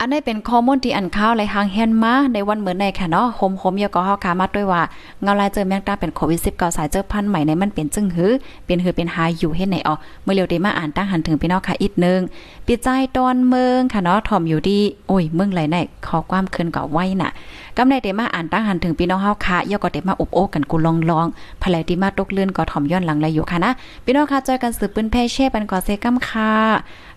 [0.00, 4.82] อันนี้เป็นข้อมูลที่อันข้าวไหลหางแฮนมาในวันเหมือนในค่ะเนาะโฮมๆยก็เฮาคามาด้วยว่า
[5.22, 8.32] เงาลายเจอแมงตาเป็นโควิด19สายเจอพันใหม่ในมันเป็นจึงหือ
[8.66, 12.20] เป็นหือเป็นหายอยู่เฮ็ดไหนอ๋อเมื่อเร็วได้มาอ่านตั้งหันถึงพี่น้องค่ะอีกนึง
[12.66, 17.30] ปิดใจตอนเมืองค่ะเนาะถ่อมอยู่ดีโอ้ยเมืองไหลไหนขอความคืนก็ไว้น่ะ
[17.76, 21.26] กำในเดมาอ่านตั้งหันถึงพี่น้องเฮาค่ะย่อก็เดมาอบโอ้กันกูลองลอง
[21.62, 23.70] ภายที่มาตกเลื่อนก็ถ่อมย้อนหลังเลยอยู่ค่ะนะ
[24.04, 26.52] พี่น้องค่ะจอยกันสืบปืนแพ่เช่ปันก่อเซกัมค่ะ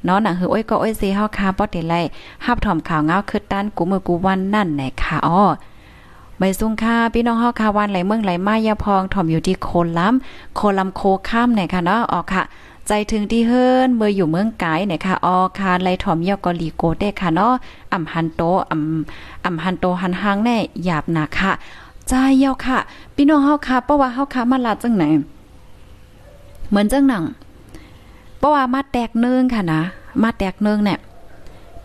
[0.05, 2.01] เนาะหนังหือโอ้ยก็อ้ยเซเฮาค่ะบ่ได้ไล่
[2.45, 5.43] ฮับถ่อมข่าวเงาคือด้านกูมือกูวันนั่นไหนค่ะอ้อ
[6.37, 12.43] ใบซุงค่ะพี่น้องเฮาค่ะวันไหลเมืองไหลมายาพองถ่อมอยู่ที่โคนล้ำโคลำโคข้ามไหนค่ะเนาะออกค่ะ
[12.87, 17.53] ใจถึงที่เฮิรนเมื่ออยู่เมืองไกเนี่ยค่ะออคาไลถ่อมยอกอลีโกเด้ค่ะเนาะ
[17.93, 21.51] อ่ำฮันโตอ่ำอ่ำฮันโตหันหางแน่หยาบหนาค่ะ
[22.07, 22.77] ใจเยาค่ะ
[23.15, 25.03] พี่น้องเฮาค่ะเพราะว่าเฮาค่ะมาลาจังไหน
[26.69, 27.23] เหมือนจังหนัง
[28.39, 29.81] เพราะว่ามาแตกเนืองค่ะนะ
[30.23, 30.99] มาแตกเนืองเนี่ย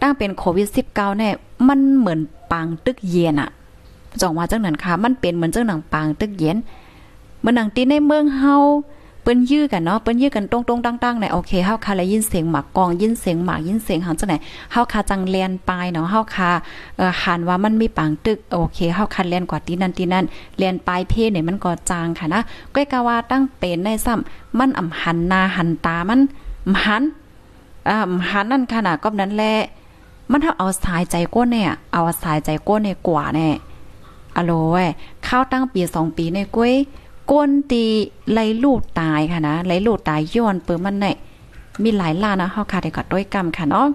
[0.00, 1.34] ตั้งเป็นโควิด19เนี่ย
[1.68, 2.20] มันเหมือน
[2.52, 3.50] ปางตึกเย็นอะ
[4.20, 6.56] จองว่าจังนั้นค่ะ มันเป็นเหมือนจังหนังปางตึกเย็น
[7.38, 8.56] เหมือนหนังตีในเมืองเฮา
[9.22, 14.34] เปิ้นยื้อกันเนาะเปิ้นยื้อกันตรงๆตั้งๆเนี่ยโอเคเฮาคาเลยยินเสียงหมากกองยินเสียงหมากยินเสียงหันจังไหน
[14.72, 16.50] เฮาคาจังเลียนปลายเนาะเฮาคา
[16.96, 20.24] เอ่อหันว่ามันมีปางตึกโอเคเฮาคันเลียนกว่าที่นั่นที่นั่น
[20.58, 22.42] เลียนปลายเพเนี่ยมันก็จางค่ะนะ
[22.74, 26.20] ก้อยกะว่าตั้งเป็นในซ้ำมันอ่ำหันหน้าหันตามัน
[26.84, 27.02] หัน
[27.88, 29.54] อ่าหันนั่นขนาดก็นั้นแหละ
[30.30, 33.48] มันถ้าเอาสายใจก้นเนี่ย เอาสายใจก้นเนี่ยกว่าแน่
[34.36, 34.84] อโลเว้
[35.26, 36.74] ข้าวตั้งปีสองปีในก้วย
[37.30, 37.84] ก้นตี
[38.30, 41.14] ไหลลูกตายค่ะนะไหลลูกตายย้อนเปิดมันเนี่ย
[41.82, 43.88] มีหลายล้านนะเฮาค่ะได้ก็ด้วยกรรมค่ะเนาะ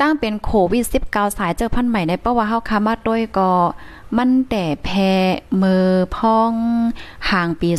[0.00, 3.48] ตั้งเป็นโควิด19สายเจอพันใหม่ในเพราะว่าเฮาคามาด้วยก็
[4.16, 4.88] มันแต่แพ
[5.62, 6.52] มือพอง
[7.30, 7.70] ห่างปี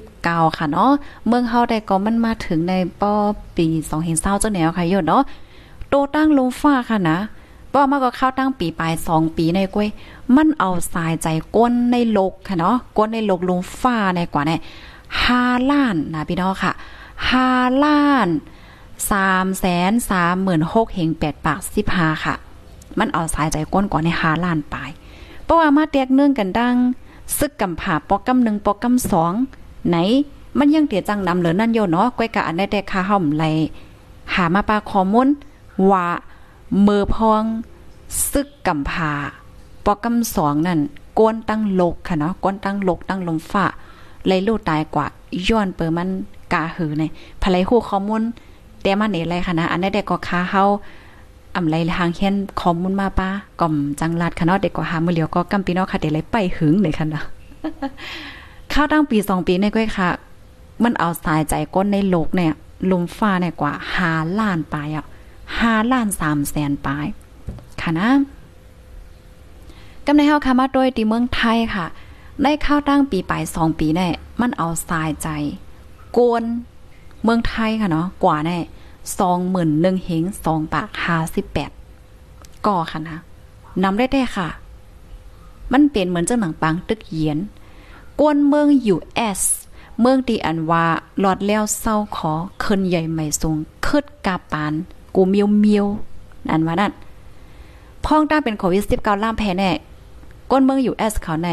[0.00, 0.92] 2019ค่ะเนาะ
[1.26, 3.14] เมืองเฮาได้ก็มันมาถึงในป้อ
[3.56, 3.66] ปี
[4.06, 5.22] 2020จังแนวค่ะโยเนาะ
[5.88, 7.18] โตตั้งลงฟ้าค่ะนะ
[7.72, 9.88] ป้อมาก็เข้าตั้งปีปลาย2ปีในก้วย
[10.36, 14.60] มันเอาสายใจก้นในโลกค่ะเนาะก้นในโลกลงฟ้าในกว่าเนี่ย
[15.10, 16.72] 5ล้านนะพี่น้องค่ะ
[17.30, 18.28] 5ล้าน
[19.08, 19.92] 3แสน
[20.42, 21.60] 36,000เฮง8ปดปาก
[21.92, 22.34] 15ค่ะ
[22.98, 24.90] มันเอาสายใจก้นกว่าใน5ล้านปลาย
[25.44, 26.76] เพราะว่ามาแตกเนื่องกันดัง
[27.38, 29.32] ซึกกำผาปอกำหนึ่งปอกำสอง
[29.88, 29.96] ไหน
[30.58, 33.44] มันยังเตียจังนำเหลือนั่นโยเนาะก้อยกะอันได้แต่คาห่อมไหล
[34.34, 35.28] หามาปาคอมุน
[35.90, 36.06] ว่า
[36.82, 37.44] เมือพอง
[38.30, 39.12] ซึกกำผา
[39.84, 40.80] ปอกำสองนั่น
[41.18, 43.66] ก้นตั้งโลกค่ะเนาะก้นตั้งโลกตั้งลมฟ้า
[44.26, 45.06] ไหลลูกตายกว่า
[45.48, 46.08] ย้อนเปิมัน
[46.52, 47.02] กาหือใน
[47.42, 48.22] ภายหูข้อมูล
[48.82, 50.62] แต่มันเอะไรค่ะนะอันได้แต่ก็คาเฮา
[51.56, 53.28] อำไรทางเฮียนข้อมูลมาป้า
[53.60, 57.24] ก่อมจังลัดค่ะเนาะเด็กกว่าหามือเหลียวก็กำปีนาะค่ะเดี๋ยวเลยไปหึงเลยค่ะนะ
[58.72, 60.08] ข้าวตั้งปี2ปีในก้อยค่ะ
[60.84, 62.52] มันเอาสายใจก้นในโลกเนี่ย
[62.90, 63.72] ลุมฟ้าเนี่ยกว่า
[64.04, 65.04] 5ล้านปลายอะ
[65.48, 67.06] 5ล้าน3แสนปลาย
[67.80, 68.08] ค่ะนะ
[70.06, 71.86] กำในเฮาค่ะมาโดยที่เมืองไทยค่ะ
[72.42, 75.28] ได้ข้าวตั้งปีปลาย2ปีเนี่ยมันเอาสายใจ
[76.12, 76.42] โกน
[77.22, 78.58] เมืองไทยค่ะเนาะกว่าแน่
[79.18, 81.70] สองหมื่นหนึ่งเฮงสองปากห้าสิบแปด
[82.66, 83.18] ก่อค่ะนะ
[83.82, 84.48] นำได้ได้ค่ะ
[85.72, 87.38] มันเป็นเหมือนเจ้าหนังปังตึกเยียน
[88.20, 89.40] กวนเมืองอยู่เอส
[90.00, 90.86] เมืองตีอันว่า
[91.20, 94.72] หลอดแล้วเศร้าขอเคินใหญ่ใหม่สูงคืดกาปาน
[95.14, 95.86] กูเมียวเมียว
[96.48, 96.92] นั่นว่านั่น
[98.04, 99.70] พ้องต้าเป็นโควิดสิบเก้าล่ามแพ้แน่
[100.50, 101.48] ก้นเมืองอยู่เอสเขาใน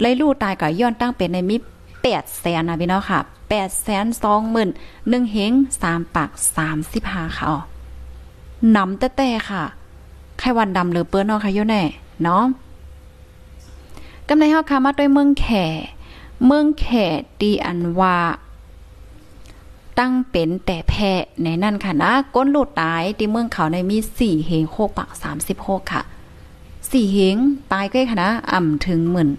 [0.00, 1.56] เลยลู่ตายกับย้อนตั้งเป็นในมิ
[2.04, 4.70] แปดแสนนะพี่น้องค่ะแปดแสนสองหมื่น
[5.08, 7.46] หนึ่งเฮงสามปากสามสิบห้าค่ะ
[8.76, 9.62] นำแต่แต่ค่ะ
[10.38, 11.82] ไขวันดำหรือเปิ้นนาะค่ะโยแน่
[12.22, 12.44] เนาะ
[14.28, 15.46] กำในเฮาค่ะมาด้วยเมืองแข
[16.46, 16.86] เมืองแข
[17.40, 18.16] ดีอันว่า
[19.98, 26.02] ตั้งเป็นแต่แพะในนั่นค่ะนะก้นหลูดตายที่เมืองเขาในมีสี่เหงโคกปากสามสิบโคกค่ะ
[26.90, 27.36] สี่เหง
[27.72, 29.30] ตายก็ค่ะนะอ่ำถึงหมื่น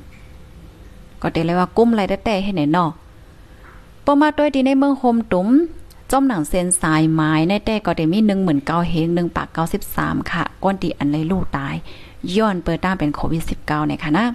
[1.22, 2.86] ก็เดเลยว่ากุ้มอะไรแต่แต่ให้ไหนนอ
[4.06, 5.50] ปอมาด้วยดีในเมืองโฮมตุ้ม
[6.12, 11.76] จอมหนังเซนสายไม้ในแต่ก็ได้มีหนึ่งหมื่นเก้าเฮงหนึ่งปากเก้าสิบสามค่ะ ก้นดีอันเลยลูกตาย
[12.36, 14.26] ย้อนเปิดต้าเป็นโควิดสิบเก้าในค่ะนะ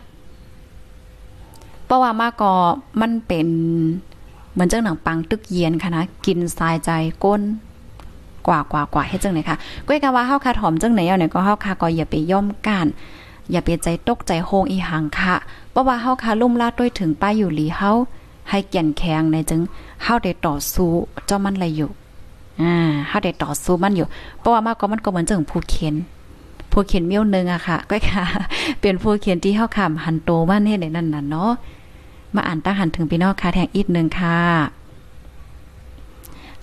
[1.84, 2.52] เพราะว่ามาก็
[3.00, 3.46] มันเป็น
[4.52, 6.90] เหมือนเจ้าหนังปังตึกเย็นค่ะนะกินทรายใจ
[7.24, 7.42] ก้น
[8.46, 12.86] กว่ากว่ากว่าให้จังไหนค่ะก้อยกะว่าเฮาคาถอมจังไหนเอาเนี่ยก็เฮาคาก็อย่าไปย่อมกัน
[13.50, 15.36] อย่าไปใจตกใจโฮงอีหังค่ะ
[15.70, 17.90] เพราะว่าเฮาคาลุ่มลาดด้วยถึงป้ายอยู่หลีเฮา
[18.50, 19.60] ให้เกียนแข็งในจึง
[20.02, 20.90] เฮาได้ต่อสู้
[21.26, 21.90] เจ้ามันอะไรอยู่
[22.62, 22.74] อ่า
[23.08, 24.06] เฮาได้ต่อสู้มันอยู่
[24.38, 25.94] เพราะว่ามากก็มันก็เหมือนจังผู้เขียน
[26.72, 28.24] ผู้เขียนเมียวนึงอะค่ะก็ค่ะ
[28.80, 31.50] เป็นผู้เขียนที่เฮาคำหันโตมันเฮ็ดได้นั่นน่ะเนาะ
[32.34, 34.38] มาอ่านตั้งหันถึงพี่น้องค่ะแทงอีกนึงค่ะ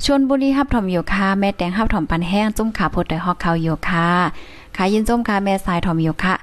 [0.03, 4.07] ชวนบุรีฮับถอมโยคาแม่แตงฮับถมปันแห้งจุ้มขาพดแต่ฮอกเขาโยคา
[4.75, 6.33] ขายินจุ้มคาแม่สายถอมโยคะ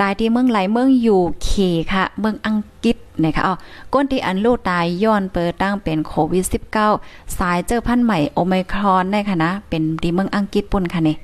[0.00, 1.50] ตายที่เมืองไหลเมืองอยู่เค
[1.92, 3.54] ค่ะ เมืองอังกฤษนะคะอ๋อ
[3.92, 6.44] ก้นที่อันลูกตายย้อนเปิดตั้งเป็นโควิด
[6.90, 11.16] -19 สายเจอพันธุ์ใหม่โอไมครอนได้ค่ะนะ เป็นที่เมืองอังกฤษปุ่นค่ะนี่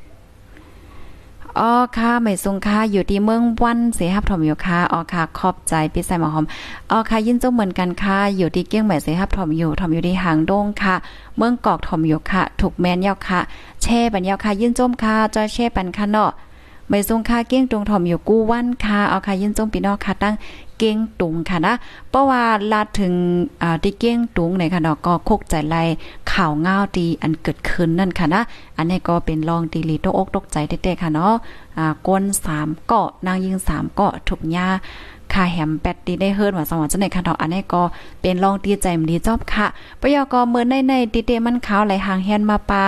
[1.60, 6.46] อ๋อค่ะไม่ทรงค่ะอยู่ที่เมืองวันเสียหับถมอยู่ค่ะอ๋อค่ะขอบใจพี่ใส่หมอหอม
[6.90, 10.94] อ๋อค่ะยินจงเหมือนกันค่ะอยู่ที่เกี้ยงใหม่เสียหับถมอยู่ถมอยู่ที่หางดงค่ะ
[11.36, 13.40] เมืองกอกถมอยู่ค่ะ ถูกแมนยาวค่ะ
[13.82, 16.30] แช่ปันยาวค่ะยินจมค่ะจอยแช่ปันค่ะเนาะ
[16.88, 20.34] ไม่ทรงค่าเก้งตุงถอมอยู่กู้วันค่ะเอาค่ะยินจงปีนอกค่ะตั้ง
[20.78, 21.74] เก้งตุงค่ะนะ
[22.10, 22.42] เพราะว่า
[22.72, 23.14] ลาถึง
[23.62, 25.82] อ่าที่เก้งตุงในค่ะเนาะก็คกใจไล่
[26.32, 28.40] ข่าวเงาดีอันเกิดขึ้นนั่นค่ะนะ
[28.76, 31.32] อันนี้ก็เป็นลองดีลีตกอกตกใจเด็ๆค่ะเนาะ
[31.78, 32.22] อ่าก้น
[32.54, 34.68] 3เกาะนางยิง3เกาะถูกหญ้า
[35.32, 37.82] ค่าแหมแปดดีได้เฮิร์นว่าสวัสดิ์ในคันเทาอันนี้ก็
[38.20, 39.66] เป็นลองดีใจมดีจอบค่ะ
[40.00, 42.84] ปยกเมื่อในในดีเตมันขาวไหลหางแฮนมาปลา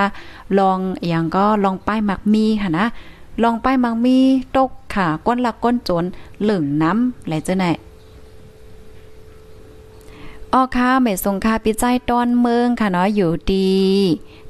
[0.58, 0.78] ลอง
[1.08, 2.86] อย่างก็ลองป้ายมักมีค่ะนะ
[3.42, 4.18] ลองไปมังมี
[4.56, 6.04] ตกค่ะก้นหลักก้นจน
[6.42, 7.66] เหลึงน้ำไหลเจ้าไหน
[10.52, 13.76] ออค่ะเมสงค่ะปิใจตอนเมืองค่ะเนาะอยู่ดี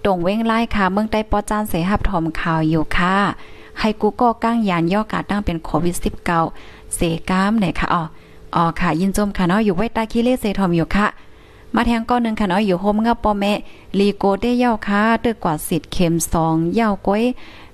[0.05, 3.17] ตรงเว้งไล่ค่ะ เมืองใต้ปอจานเสหับถอมข่าวอยู่ค่ะ
[3.81, 8.03] ให้กูก็ก้างยานย่อกาตั้งเป็นโควิด19เสกามไหนค่ะอ๋อ
[8.55, 11.07] อ๋อค่ะ ยินจมค่ะเนาะอยู่ไว้ตาคิเลเสทอมอยู่ค่ะ
[11.75, 13.53] มาแทงก้อนหนึ่งค่ะเนาะอยู่โฮมเงับปอแม่
[13.99, 17.23] ลีโกได้เย้าค่ะตึกกว่าสิทธิ์เข็ม2เย้าก้อย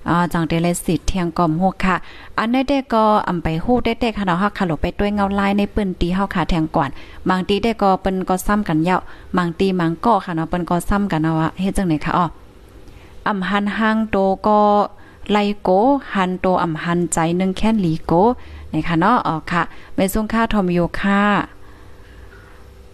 [0.09, 1.95] อ่าจังเดลสิเทียงกอมฮูกค่ะ
[2.37, 6.89] อันได้ได้ก็อำไปฮู้ได้ได้ค่ะเนาะฮักค่ะลไปด้วยเงาลายในปืนตีเฮาค่ะแทงก่อน
[7.29, 8.99] บางตีได้ก็เปิ้นก็ซ้ำกันยาว
[9.37, 12.25] บางตีมังก็ค่ะเนาะเปิ้นก็ซ้ำกันเนาะว่าเฮ็ดจังได๋ค่ะอ้อ
[13.27, 14.59] อำหันหางโตก็
[15.31, 15.69] ไลโก
[16.13, 18.13] หันโตอำหันใจนึงแค่นลีโก
[18.73, 19.61] นี่ค่ะเนาะอ๋อค่ะ
[19.95, 21.21] ไม่สูงค่าทอมโยค่ะ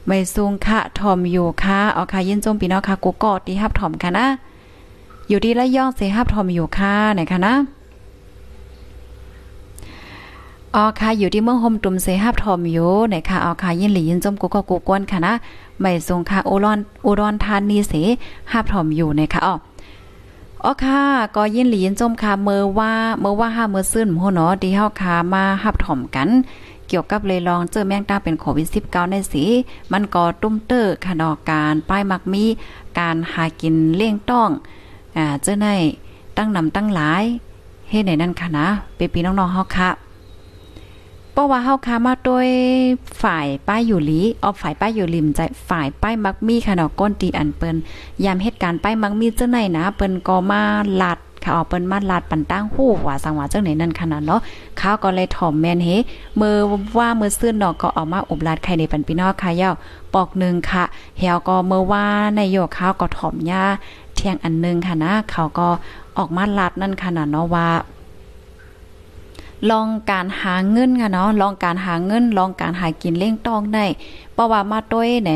[0.08, 4.26] ไม่สูงค่ะทอมโยค่ะอ๋อค่ะยินจมพี่น้องค่ะกูก็ตีฮับถอมค่ะนะ
[5.30, 7.54] อยู่ที่ละย่องเสหับทอมอยู่ค่ะไหนคะนะ
[10.76, 15.34] อ๋อค่ะอยู่ที่เมืองโฮมตุมเสหับทอมอยู่ไหนค่ะอ๋อค่ะยินหลียินจมกูก็กูกวนค่ะนะ
[15.82, 17.94] ไม่ทรงค่ะอุรอนอุรอนทานนีเส
[18.52, 19.56] หับทอมอยู่ไหนค่ะอ๋อ
[20.64, 21.02] อ๋อค่ะ
[21.36, 26.30] ก็ยินหลียินจมค่ะเมื่อว่าเมื่อว่าห้าเมื่อซื่นโหเนาะที่เฮาค่ะมาหับถอมกัน
[26.88, 29.44] เกี่ยวกับเลยลองเจอแมงดาเป็นโควิด19ในสี
[29.92, 32.44] มันก็ตุ้มเตอร์ค่ะดอการป้ายมักมี
[33.00, 34.50] การหากินเลี่ยงต้อง
[35.20, 35.68] อ่าเจ้าใน
[36.38, 37.24] ตั้งนำตั้งหลาย
[37.90, 39.90] เฮ็ดในนั่นค่ะนะเปปีน้องๆเฮาค่ะ
[41.34, 42.48] เพราะว่าเฮาค่ะมาโดย
[43.24, 47.76] ฝ่ายป้ายอยู่หลีออฝ่ายป้ายอยู่ริมใจฝ่ายป้ายมักมีค่ะเนาะก้นตีอันเปิ้น
[48.24, 50.62] ยามเหตุการณ์ป้ายมักมีเจ้าไหนนะเปิ้นก็มา
[51.02, 54.42] ลัดค่ะเอาเปิ้นมาลาดปันตั้งหู้ว่าสังว่าจังไหนนั่นขนาดเนาะ
[54.80, 55.90] ข้าวก็เลยถ่อมแมนเฮ
[56.40, 56.56] มือ
[56.98, 59.74] ว่ามือซื่นเนาะก็ออกมาอบลาดไข่ในปันพี่น้องค่ะยาว
[60.14, 60.84] ปอกนึงค่ะ
[61.20, 62.06] เหี่ยวก็เมื่อว่า
[62.36, 63.64] ในโยข้าวก็ถ่อมหญ้า
[64.20, 65.68] เที่ยงอันนึงค่ะนะเขาก็
[66.18, 67.70] ออกมาลัดนั่นค่ะนะเนาะว่า
[69.72, 73.86] ลองการหาเงินค่ะเนาะลองการหาเงินลองการหากินเล่งต้องได้
[74.34, 75.32] เพราะว่ามาต้วยแหน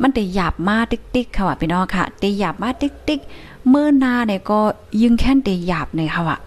[0.00, 4.60] มันได้หยาบมาติ๊กๆค่ะว่าพี่น้องค่ะได้หยาบมาติ๊กๆมือหน้าเนี่ยก็
[5.02, 6.38] ยึงแค่นได้หยาบในค่ะว่า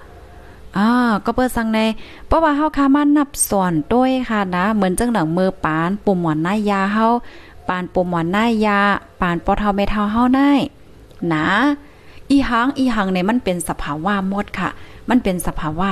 [0.78, 0.90] อ่า
[1.26, 1.80] ก็เปิดสั่งใน
[2.28, 7.08] เพราะว่าเฮาค่ะมานับส่วนด้วยค่ะนะเหมือนจังหนังมือปานปุ่มหมอนหน้ายาเฮา
[7.68, 8.80] ปานปุ่มหมอนหน้ายา
[9.22, 10.52] ปานปอเทาเมทาเฮาได้
[11.34, 11.48] นะ
[12.30, 14.70] อีหางอีหังเนี่ยมันเป็นสภาวะมดค่ะ
[15.10, 15.92] มันเป็นสภาวะ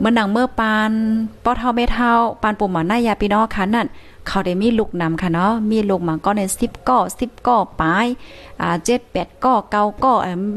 [0.00, 0.92] เมื่อนังเมื่อปาน
[1.44, 2.10] ปอเท่าเมเทา
[2.42, 3.86] ปานปุ่มหมอนหน้ายาพี่น้องค่ะนั่น
[4.28, 8.06] เขาได้มีลูกนำค่ะเนาะมีลูกมาก็ใน10ก้อ10ก้อปลาย
[8.60, 10.14] อ่า7 8ก้อ9ก้อ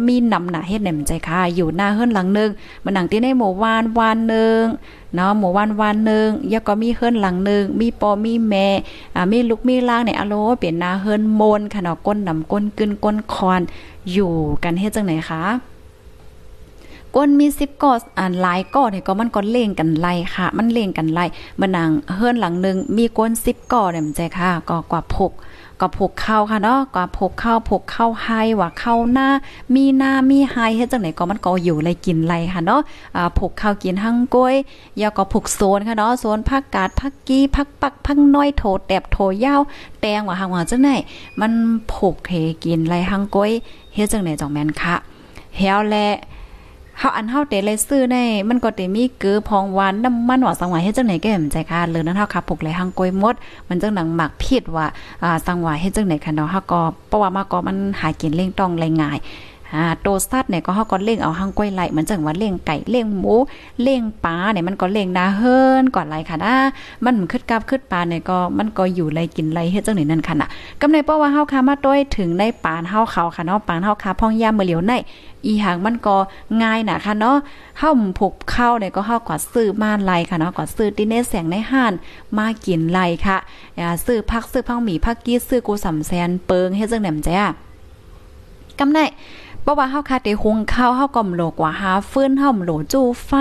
[0.07, 2.49] มีนำหน้าเฮ็ดแหนมใจค่ะ อยู่หน้าเฮือนหลังนึง
[2.83, 4.63] มันหนังที่ในหมู่วานวานนึง
[5.15, 8.67] เนาะหมู่วานวานนึงยก็มีเฮือนหลังนึงมีปอมีแม่
[9.15, 13.61] อ่ามีลูกมีล่างในอโลเป็นหน้าเฮือนมนค่ะเนาะก้นนำก้นกึนก้นคอน
[14.11, 14.31] อยู่
[14.63, 15.43] กันเฮ็ดจังไหนคะ
[17.15, 21.25] ก้นมีสิบก่ออ่านหลายก่อเนี่ยก็มันก็เล่งกันไล่ค่ะ มันเล่งกันไล่
[21.59, 25.33] มันนางเฮือนหลังนึงมีก้นสิบก่อเนี่ยมันใจค่ะ ก็กว่าพก
[25.83, 28.27] ก็พกเข้าค่ะเนาะก็พกเข้าพกเข้าไฮ
[28.59, 29.27] ว่าเข้าหน้า
[29.75, 32.81] มีหน้ามีไฮเฮ็ดจังไหนก็มันก็อยู่เลยกินไรค่ะเนาะ
[33.15, 34.55] อ่าพกเข้ากินหั่งก้อย
[35.01, 39.61] ยาก็พกโซนค่ะเนาะโซนผักกาดผักกี้ผักปักผักน้อยโถแตบโถยาว
[40.01, 40.89] แตงว่าหางว่าจังไหน
[41.39, 41.51] มัน
[41.93, 43.51] พกเฮกินไรหั่งก้อย
[43.93, 44.95] เฮ็ดจังไหนจ่องแม่นค่ะ
[45.57, 45.95] เฮวแล
[46.99, 48.17] เฮาอันเฮาเตเลยซื้อใน
[48.49, 53.35] มันก็เตมีเกือพองหวานน้ำมันว่าสังหวะเฮ็ดจังไหนแก่มใจค่ะเลยนั้นเฮาขับปกเลยหังกวยมด
[53.69, 54.85] มันจังหนังหมักผิดว่า
[55.23, 59.17] อ่าสังหวะเฮ็ดจังไหนค่ะเนาะเฮาก็เพราะว่ามาก็มันหากินเล่งต้องไรง่าย
[59.75, 63.33] อ่าโตสัตว์เนี่ยก็เฮาก็เล่งเอาหังกล้วยไหลเหมือนจังว่าเล่งไก่เล่งหมู
[63.83, 66.55] เล่งปลาเนี่ยมันก็เล่งนาเฮิรนก่อนไหลค่ะนะ
[67.05, 70.49] มันขึ้นกับขึ้นปลาเนี่ยก็มันก็อยู่ไรกินไรเฮ็ดจังไหนนั่นค่ะน่ะ
[70.81, 74.93] กำในเพราะว่าเฮาคามาต้อยถึงในปานเฮาเขาค่ะเนาะปานเฮาคาพ่องยามมื้อเหลียวใน
[75.45, 76.15] อีหางมันก็
[76.61, 77.37] ง่ายน่ะค่ะเนาะ
[77.79, 81.93] เฮาผูกเข้าเนี่ยก็เฮากว่าซื้อมาไลค่ะเนาะกว่าซื้อที่ในแสงในห้าน
[82.37, 83.37] มากินไลค่ะ
[83.79, 87.47] อ่าซื้อผักซื้อผักหมี่ผักกี้ซื้อกูสำแสนเปิงเฮ็ดจังแหนมจ้า
[88.79, 88.99] กำได
[89.63, 93.31] เพราะว่าเฮาคาได้หุงข้าวเฮาก็มโลกว่าหาฟื้นเฮาโหลจู้ไฟ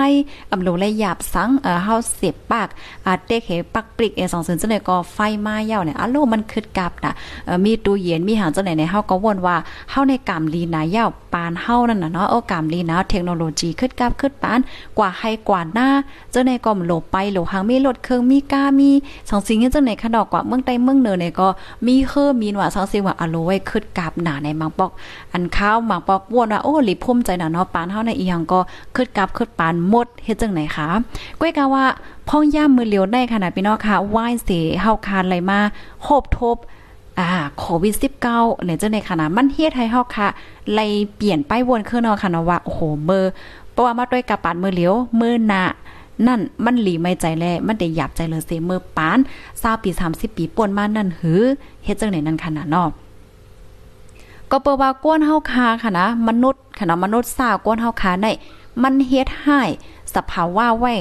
[0.51, 2.67] อำโลเลยหยาบสังเออเฮาเสียบปาก
[3.05, 7.13] อาเต็กเหปักปริกเอสองซึนจังได๋ก็ไฟมาเย้าเนี่ยอะโลมันคึดกับน่ะ
[7.45, 9.55] เออมีตู้เย็นมีหางจังได๋เนี่ยเฮาก็วนว่า
[9.91, 14.59] เฮาในกามลีนาเย้าปานเฮานั่นน่ะเนาะเออกามลีนาเทคโนโลยีคึดกับคึดปาน
[14.97, 15.87] กว่าให้กว่าหน้า
[16.33, 18.89] จังได๋ก็มโลไปโลหางมีรถเครื่องมีกามี
[19.29, 21.47] สองสิ่งจังได๋คะดอกกว่าเมืองใต้เมืองเหนือเนี่ยก็
[21.87, 24.91] มีเคือมีว่าสังสิ่งว่าอะโลไว้คึดกับหน้าในมังปอก
[25.33, 28.59] อันข้าวมังปอกวนว่าโอ้ลิพุ่มใจหน่ะเนาะปานเฮาในอีหยังก็
[28.95, 30.87] คึดกับคึดปานหมดเฮ็ดจังไหนคะ
[31.39, 31.85] ก้อยกะว่า
[32.27, 34.49] พ่องย่ามมือเหลียวได้ขนาดพี่น้องค่ะไหว้เส
[34.81, 35.59] เฮาคานไหลมา
[36.03, 36.57] โคบทบ
[37.19, 40.27] อ่าโควิด19เนี่ยจังในขนาดมันเฮ็ดให้เฮาค่ะ
[40.73, 43.25] ไล่เปลี่ยนไปวนขึ้นเนาะค่ะเนาะว่าโอ้โหมือ
[43.71, 45.63] เพราะว่ามาด้วยกระปานมือเหลียวมือหน้า
[46.27, 49.19] นั่นมันหลีไม่ใจแลมันได้หยับใจเลยเสมือปาน
[49.51, 51.41] 20ปี30ปีป่วนมานั่นหือ
[51.83, 52.89] เฮ็ดจังไหนนั่นขนาดเนาะ
[54.51, 58.27] ก็เปิว่าก้นเฮาคาค่ะนะมนุษย์ค่ะนะมนุษย์สาวก้นเฮาคาใน
[58.83, 59.61] มันเฮ็ดให้
[60.15, 60.93] สภาวะไว้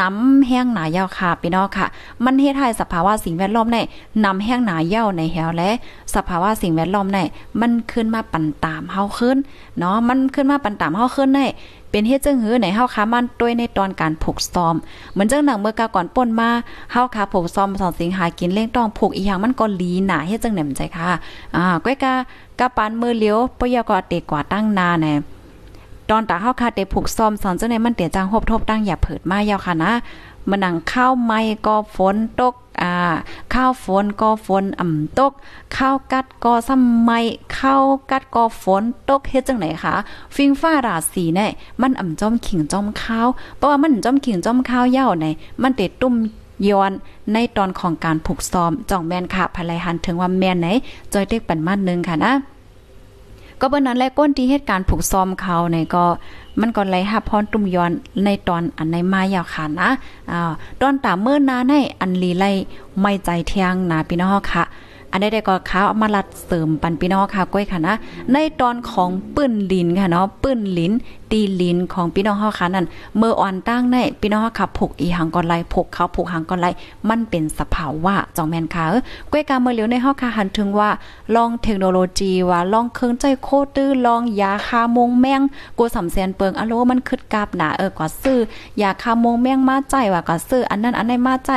[0.00, 1.86] น้ำแห้งหนายาวค่ะพี่น้องค่ะ
[2.24, 3.78] มันเฮ็ดให้สภาวะสิ่งแวดล้อมใน
[4.24, 5.70] น้ำแห้งหนายาวในแหวและ
[6.14, 7.18] สภาวะสิ่งแวดล้อมใน
[7.60, 9.36] มันขึ้นมาปั่นตามเฮาขึ้น
[9.78, 11.40] เนาะมันขึ้นมาปั่นตามเฮาขึ้นใน
[11.90, 14.74] เป็นเฮ็ดจังหือไหนเฮาค้ามันด้วยในตอนการผูกซ้อม
[15.12, 16.50] เหมือนจังหนังเมื่อกาก่อนป่นมา
[16.92, 21.10] เฮาค้าผูกซ้อมสองสิงหากินเล่งต้องผูกอีหยังมันก็ลีหนาเฮ็ดจังแหนมใจค่ะ
[21.56, 22.14] อ่าก้อยกา
[22.58, 25.14] กะปานมือเลี้ยวปยกอเตกว่าตั้งนาแน่
[26.10, 29.92] ตอนตาเฮาคาเตผูกซ้อมสอนจังไหนมันเตียจังหบทบตั้งอย่าเผิดมายาวค่ะนะ
[30.48, 32.94] มันนังข้าวไม้ก็ฝนตกอ่า
[33.54, 35.32] ข้าวฝนก็ฝนอ่ำตก
[35.76, 37.20] ข้าวกัดก็ซ้ำไม้
[37.58, 39.94] ข้าวกัดก็ฝนตกเฮ็ดจังไหนคะ
[40.34, 45.26] ฟิงฟ้าราศีเนี่ยมันอ่ำจอมขิงจอมข้าวเพราะว่ามันจอมขิงจอมข้าวยาใน
[45.62, 46.14] มันเตตุ้ม
[46.68, 46.92] ย้อน
[47.32, 50.68] ในตอนของการผูกซ้อมจ่องแมนค่ะภายหันถึงว่าแมนไหน
[51.12, 52.32] จอยเด็กปันมานึงค่ะนะ
[53.60, 56.04] ก็เบิ่นั้นแลก้นที่เหตุการณ์ผูกซ้อมเขาในก็
[56.60, 57.92] มันก็ไหลหับพรตุ่มย้อน
[58.24, 59.88] ในตอนอันในมายาวค่ะนะ
[60.30, 62.44] อ่าตอนตามเมื่อนาในอันลีไล
[63.00, 64.64] ไม่ใจเที่ยงนาพี่น้องค่ะ
[65.12, 67.94] อันใดๆก็ข้าวมาลัดเสริมปันพี่น้องค่ะก้อยค่ะนะ
[68.32, 70.92] ในตอนของปื้นลินค่ะเนาะปื้นลิน
[71.30, 72.86] ตีลินของพี่น้องเฮาค่ะนั่น
[73.16, 76.66] เมื่ออ่อนตั้งในพี่น้องเฮาขับผูกอีหังก่อนไลผูกเขาผูกหังก่อนไล
[77.08, 78.84] มันเป็นสภาวะจองแมนค่ะ
[79.32, 80.90] ก้อยกาเมื่อเหลียวในเฮาค่ะหันถึงว่า
[81.34, 85.40] ลองเทคโนโลยีว่าลองเครื่องใจโคตื้อลองยาคามงแมง
[85.78, 88.38] กูสำแสนเปิงอะโลมันคึดกาบหนาเออกว่าซื้อ
[88.82, 91.50] ยาคามงแมงมาใจว่าก็ซื้ออันนั้นอันนี้มาใจ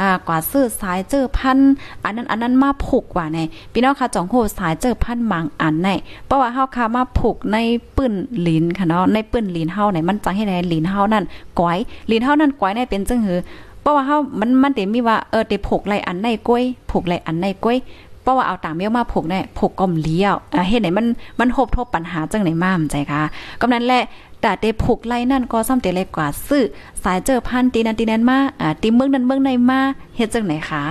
[0.00, 1.58] อ่ากว่าซื้อสายเจอพัน
[2.04, 3.38] อันนั้นอันนั้นมาผูกว่าใน
[3.72, 5.88] พี่น้องค่ะจองโหสายเจอพันมังอันใน
[6.26, 7.56] เพราะว่าเฮาค่ะมาผูกใน
[7.96, 8.14] ปื้น
[8.46, 11.24] ลิ้นค่ะเนาะในปื้นลิ้นเฮาไหนมันจังให้ไหนลิ้นเฮานั่น
[11.60, 11.78] ก้อย
[12.10, 13.38] ลิ้นเฮานั่นก้อยในเป็นจังหือ
[13.80, 17.78] เพราะว่าเฮามันมันเต็มีว่าเออเตผูกไหลอันในก้อยผูกไหลอันในก้อย
[18.22, 20.34] เพราะว่าเอาต่างเมียวมาผูกแน่ผูกกลมเลี้ยว
[20.68, 21.06] เฮ็ดไหนมัน
[21.40, 23.22] มันหบทบปัญหาจังไหนมามใจค่ะ
[23.60, 24.02] กำนั้นแหละ
[24.40, 26.64] แต่เตผูกไล่นั่นก็ซ้ำเตเล็กกว่าซื้อ
[27.04, 29.80] สายเจอพันตีนันตีนันมาอ่าตีเมืองนั้นเมืองในมา
[30.16, 30.82] เฮ็ดจังไหนคะ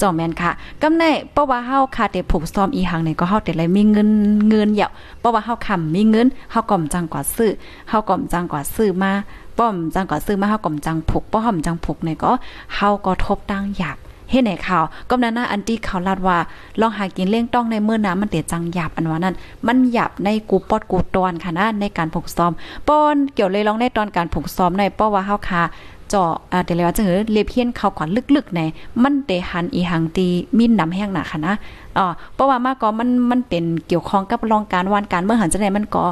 [0.00, 0.50] จอมแม่นค่ะ
[0.82, 4.08] กำในเพราะว่าเฮาคาเตผูกซ้อมอีหังนี่ก็เฮาแต่เลยมีเงิน
[4.48, 4.88] เงินเหยา
[5.20, 7.50] เพราะว่าเฮาคำมีเงินเฮาก่อมจังกว่าซื้อ
[7.88, 9.12] เฮาก่อมจังกว่าซื้อมา
[9.58, 12.32] ป้อมจังกว่าซื้อมาเฮาก่อมจังผูกป้อมจังผูกนี่ก็
[12.74, 13.98] เฮาก็ทบตั้งอยาก
[14.30, 16.38] เฮ็ดไหนข่าวก็นั้นนะอันที่เขาลาดว่า
[16.80, 19.34] ลองหากินเลี้ยงต้องในเมื่อน้ำมันเตจังหยาบอันว่านั้น
[19.66, 22.52] มันหยาบในกูปอดกูตอนค่ะนะในการผูกซ้อม
[22.88, 28.60] ป้อนเกี่ยวเลยลองในตอนการผูกซ้อมในป้อว่าเฮาคาเจาะอ่าแต่แล้วจังเออเลเพียนเขาก่อนลึกๆใน
[29.02, 30.26] มันเตหันอีหังตี
[30.58, 31.54] มินนำแห้งหนาค่ะนะ
[31.96, 36.04] อ๋อเพราะว่ามาก็มันมันเป็นเกี่ยวข้องกับรองการวานการเมื่อหันจังได๋มันก็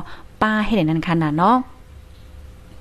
[0.42, 1.56] ป้าให้ได้นั่นค่ะนะเนาะ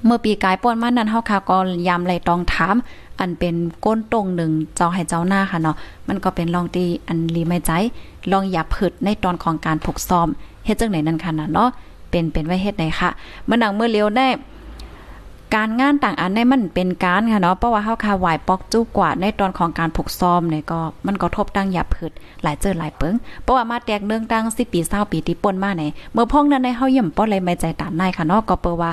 [0.06, 1.58] เมื่อปีกายป้อนมานั้นเฮาค่ะก็
[1.88, 2.76] ยามไหลตองถาม
[3.20, 3.56] อันเป็น
[3.86, 5.76] ก้นตรงหนึ่งเจ้าให้เจ้าหน้าค่ะเนาะ
[6.08, 7.72] มันก็เป็นลองตีอันรีไม่ใจ
[8.32, 10.28] ลองอย่าผึดในตอนของการผูกซ้อม
[10.66, 11.70] เฮ็ดจังไหนนั่นค่ะนะเนาะ
[12.10, 13.10] เป็นเป็นไว้เฮ็ดไหนค่ะ
[13.46, 14.28] เมื่อนังเมื่อเลี้ยวได้
[15.56, 22.12] การงานต่างอันในมันเป็นการค่ะเนาะเพราะว่าเฮาคาไหวปอกจู้กว่าในตอนของการผูกซ้อมเนี่ยก็มันก็ทบตั้งหยับพืด
[22.44, 25.84] หลายเจอหลายเปิงเพราะว่ามาแตกเนื่องตั้ง10ปี20ปีที่ป่นมาไหน
[26.14, 28.92] เมื่อพ้องนั้นในเฮาย่ำป้อเลยไม่ใจตานนายค่ะเนาะก็เปว่า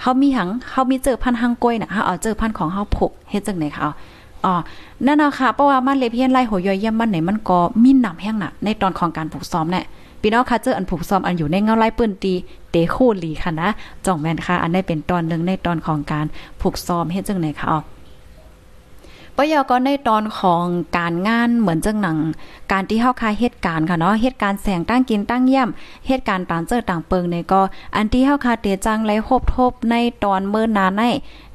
[0.00, 3.88] เฮามีหังเฮามีเจอพันหังกล้วยน่ะเฮาเอาเจอพันของเฮาผูกเฮ็ดจังได๋ค่ะ
[4.44, 4.54] อ๋อ
[5.06, 9.84] นั่นน่ะค่ะเพราะว่ามันเลยเพียนไล่หัวย่อยย่ำมันไหนมันก็มีหนำแห้งน่ะในตอนของการผูกซ้อมเนี่ย
[10.26, 12.34] พี่น้องค่ะเจออันผูกซ้อมอันอยู่ในเงาไล่ปืนตี
[12.70, 13.68] เตคู่หลีค่ะนะ
[14.06, 16.26] จ่องแมนค่ะ อันได้เป็นตอนหนึ่งในตอนของการ
[16.60, 17.80] ผูกซ้อมเฮ็ดจังไหนค่ะออ
[19.36, 20.64] ปยก็ในตอนของ
[20.98, 22.18] การงานเหมือนจังหนัง
[22.72, 27.60] การที่เฮาคาเหตุการณ์ค่ะเนาะเหตุการณ์แสงตั้งกินตั้งย่ำเหตุการณ์ต่างเจอต่างเปิงในก็
[27.96, 31.02] อันที่เฮาคาเตียจังไลโคบทบในตอนเมื่อนานใน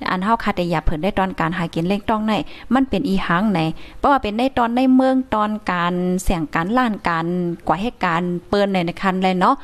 [0.10, 2.34] อันเฮาคาแต่อย่าเพิ่นได้ตอนการหากินเล็กต้องใน
[2.74, 3.60] มันเป็นอีหังไหน
[3.98, 7.26] เพราะว่าเป็นในตอนในเมืองตอนการเสียงการล้านการ
[7.68, 9.56] กว่าเหตุการณ์เปิ้นในในคันเลยเนาะ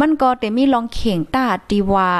[0.00, 2.10] มันก็แต่มีลองเข่งตาตีว่า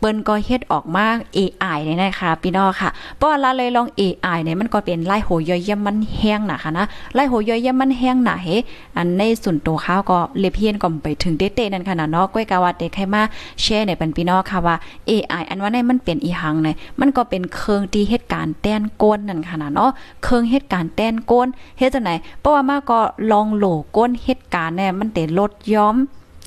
[0.00, 8.48] เปิ้นก็เฮ็ดออกมา AI เนี่ยนะคะพี่น้องค่ะเพราะว่าละเลยลอง AI เนี่ยมันก็เป็นไล่โหย่อยย่ำมันแห้งนะคะนะไล่โหย่อยย่ำมันแห้งหนาเฮ
[8.96, 13.22] อันในส่วนตัวเขาก็เลเพียนก็ไปถึงเต้ๆนั่นค่ะนะเนาะก้อยกาวาเด็กใครมา
[13.62, 14.76] แชร์ในปันพี่น้องค่ะว่า
[15.10, 19.90] AI อันว่าในมันเป็นอีหังเนี่ยมันก็เป็นเครื่องที่เหตุการณ์แต้นก้นนั่นค่ะนะเนาะ
[20.24, 21.48] เครื่องเหตุการณ์แต้นก้น
[21.78, 23.00] เฮ็ดจังไหนเพราะว่ามาก็
[23.32, 23.64] ลองโหล
[23.96, 25.96] ก้นเหตุการณ์เนี่ยมันเตลดย้อม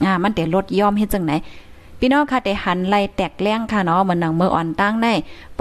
[0.06, 1.34] อ่ามันเตลดย้อมเฮ็ดจังไหน
[2.06, 5.08] พี่น้องค่ะได้หันไล่แตกแล้งค่ะเนาะเหมือนหนังเมื่ออ่อนตั้งใน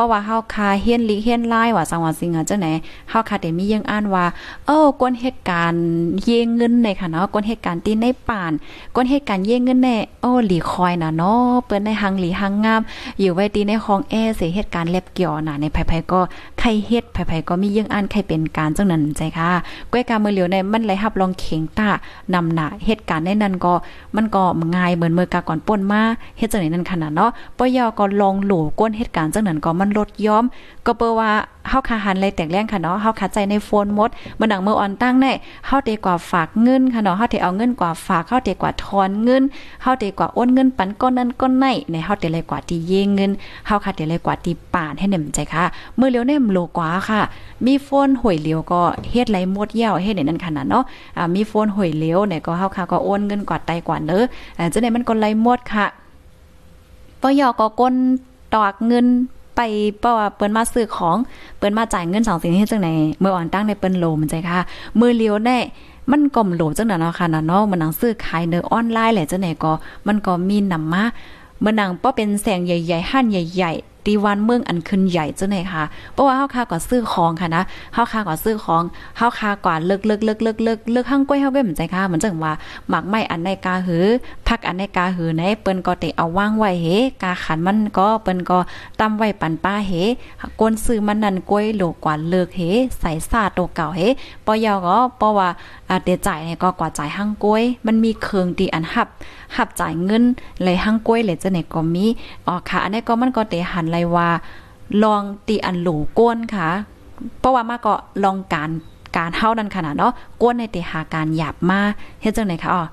[0.03, 2.68] เพราะว่าเฮาคาเฮียนลิเฮียนไล่ว่าสังวาสิงห์จังไหน
[3.11, 4.24] เฮาคาได้มียังอ่านว่า
[4.66, 5.82] เอ้อกวนเหตุการณ์
[6.22, 8.53] เยงเงินในค่ะเนาะกวนเหตุการณ์ตีในป่าน
[8.94, 12.80] กวนเหตุการณ์เยงเงินแน่โอ้หลีคอยน่ะเนาะเปิ้นในหังหลีหังงาม
[13.20, 16.20] อยู่ไว้ตีในห้องแอร์เสียเหตุการณ์เล็บเกี่ยวน่ะในไผๆก็
[16.59, 19.50] ใครเฮ็ดไผๆก็มียังอ่านใครเป็นการจังนั้นใจค่ะ
[19.92, 21.88] ก้อยกามือเหลียวในมันไหลฮับลองเข็งตา
[22.34, 23.72] นำหน้าเหตุการณ์ในนั้นก็
[24.16, 24.42] มันก็
[24.74, 26.03] ง่ายเหมือนเมื่อกาก่อนป่นมา
[26.38, 30.45] เฮ็ดจังไหนนั่นขนาดเนาะปยอก็ลองหลูก้นเหตุการณ์จังนั้นก็มันลดย้อม
[30.86, 31.30] ก็เปว่า
[31.68, 35.32] เฮาคาหันเลยแต่งแรงค่ะเนาะเฮาคาใจในโฟนมดมันดังเมื่ออ่อนตั้งได้
[35.66, 39.43] เฮาเตกว่าฝากเงินค่ะเนาะเฮาเตเอาเงินกว่าฝากเฮาเตกว่าทอนเงิน
[39.82, 43.30] เฮาเตกว่าโอนเงินปันก้อนนั้นก้อนไหนในเฮาเตเลยกว่าที่เยงเงิน
[43.66, 45.64] เฮาคาเตเลยกว่าที่ป่านให้เน่มใจค่ะ
[45.97, 47.20] เมื่อเลี้ยวเน่มโลกว่าค่ะ
[47.66, 50.84] มีโฟนห่วยเลี้ยวก็เฮ็ดไหลหมดเย่าวเฮ็ดในนั้นขนาดเนาะ
[51.16, 54.24] อ่ามีโฟนห่วยเลี้ยวเนี่ยก็เฮาคาก็โอนเงินกว่าไตกว่าเด้อ
[54.59, 55.86] อ่าจังได๋มันก็ไหลหมดค่ะ
[57.20, 57.95] ปยอก็ก้น
[58.55, 59.07] ตอกเงิน
[59.57, 59.61] ไป
[60.00, 61.16] เพราะว่าเปิ้นมาซื้อของ
[61.59, 62.90] เปิ้นมาจ่ายเงินสองสิ่งนี้จังไหน
[63.20, 64.61] เมื่ออ่อนตั้งในเปิ้นโลมันใจค่ะ
[65.00, 65.59] มือเลี้ยวได้
[66.11, 69.72] มันกลมโหลจังนั้นเนาะค่ะเนาะมันหนังซื้อขายเนื้อออนไลน์แหละจังไหนก็
[70.07, 71.03] มันก็มีนำมา
[71.61, 73.72] เมื่อนังป้อเป็นแสงใหญ่ๆหั่นใหญ่
[74.07, 77.62] ตีวันเมืองอันขึ้นใหญ่จังไหนค่ะเพราะว่าเฮาคาก็ซื้อของค่ะนะ
[77.94, 78.82] เฮาคาก็ซื้อของ
[79.16, 82.53] เฮาคากว่าเลิกเลิกเลิกเลิกเลิกเลิกห้างก้อยเฮาเว้มใจค่ะเหมือนจังว่า
[82.88, 84.05] หมักไม้อันในกาหือ
[84.46, 86.86] พักอันในกาหือในเปิ้นก็เตเอาวางไว้เฮ
[87.22, 88.59] กาขันมันก็เปิ้นก็
[89.00, 89.92] ตำไว้ปันป้าเฮ
[90.61, 92.61] กวนซื้อมันนั่นก้อยโลกว่าเลิกเฮ
[93.00, 94.00] ใส่ซาโตเก่าเฮ
[94.46, 95.48] ปอยอก็เพราะว่า
[96.05, 99.09] เตจ่ายเนี่ยก็กว่าจ่ายห้างก้อยมันมีเครื่องตีอันหับ
[99.57, 100.24] หับจ่ายเงิน
[100.62, 102.07] เลยห้างก้อยเลยจะไหนก็มี
[102.46, 104.28] อ๋อค่ะอันนี้ก็มันก็เตหันเลยว่า
[105.05, 106.68] ลองตีอันหลูก้นค่ะ
[107.40, 108.70] เพราะว่ามาก็ลองการ
[109.16, 110.12] การเฮานั่นขนาดเนาะ
[110.43, 111.80] ก้นในเตหาการหยาบมา
[112.20, 112.84] เฮ็ดจังไหนคะอ๋อ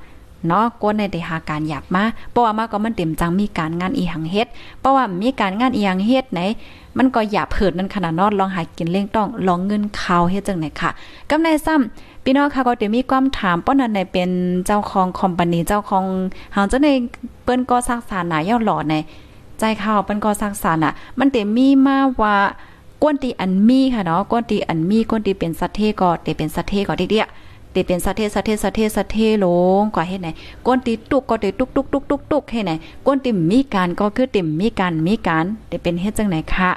[0.47, 4.47] เนาะก้นในเตหาการหยาบมาเพราะว่ามาก็มันเต็มจังมีการงานอีหังเฮ็ด
[4.79, 6.41] เพราะว่ามีการงานอีหังเฮ็ดไหน
[6.97, 10.89] มันก็หยาบเผิดนั่นขนาดนาะลองหากินเล่งต้องลองเงินเขาเฮ็ดจังไหนค่ะ
[11.29, 14.29] กำในซ้ำพี่น้องค่ะก็จะมีความถามป้อนั้นในเป็น
[14.65, 16.05] เจ้าของคอมพานีเจ้าของ
[16.53, 16.89] เฮาจะใน
[17.43, 18.95] เปิ้นก็ซักษาหนาย่อหล่อใน
[19.59, 22.35] ใจข่าวป็นก็สร้างสรรค์อะ มันเต็มีมาว่า
[23.01, 27.25] กวนตีอันมีค่ะเนาะกวนตีอันมีกวนตีเป็นสัตเทก็เตเป็นสัตเทก็เดีย
[27.71, 29.45] เตเป็นสัตเทสัตเทสัตเทสัตเทล
[29.79, 30.29] งกว่าเฮ็ดไหน
[30.65, 32.71] กวนตีตุกก็เตตุกตุกตุกตุกตุกเฮ็ดไหน
[33.05, 36.71] กวนตีมีการก็คือติมมีการมีการเตเป็นเฮ็ดจังไหนคะ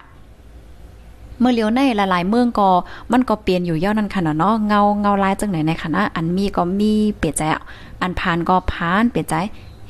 [1.41, 2.69] เมื่อเลี้ยวในหลายๆเมืองก็
[3.13, 7.43] มันก็เปลี่ยนอยู่ย่านั้นค่ะเนาะเงาเงาลายจังไหนในคณะอันมีก็มีเปลี่ยนใจ
[8.03, 9.35] อันผ่านก็ผ่านเปลี่ยนใจ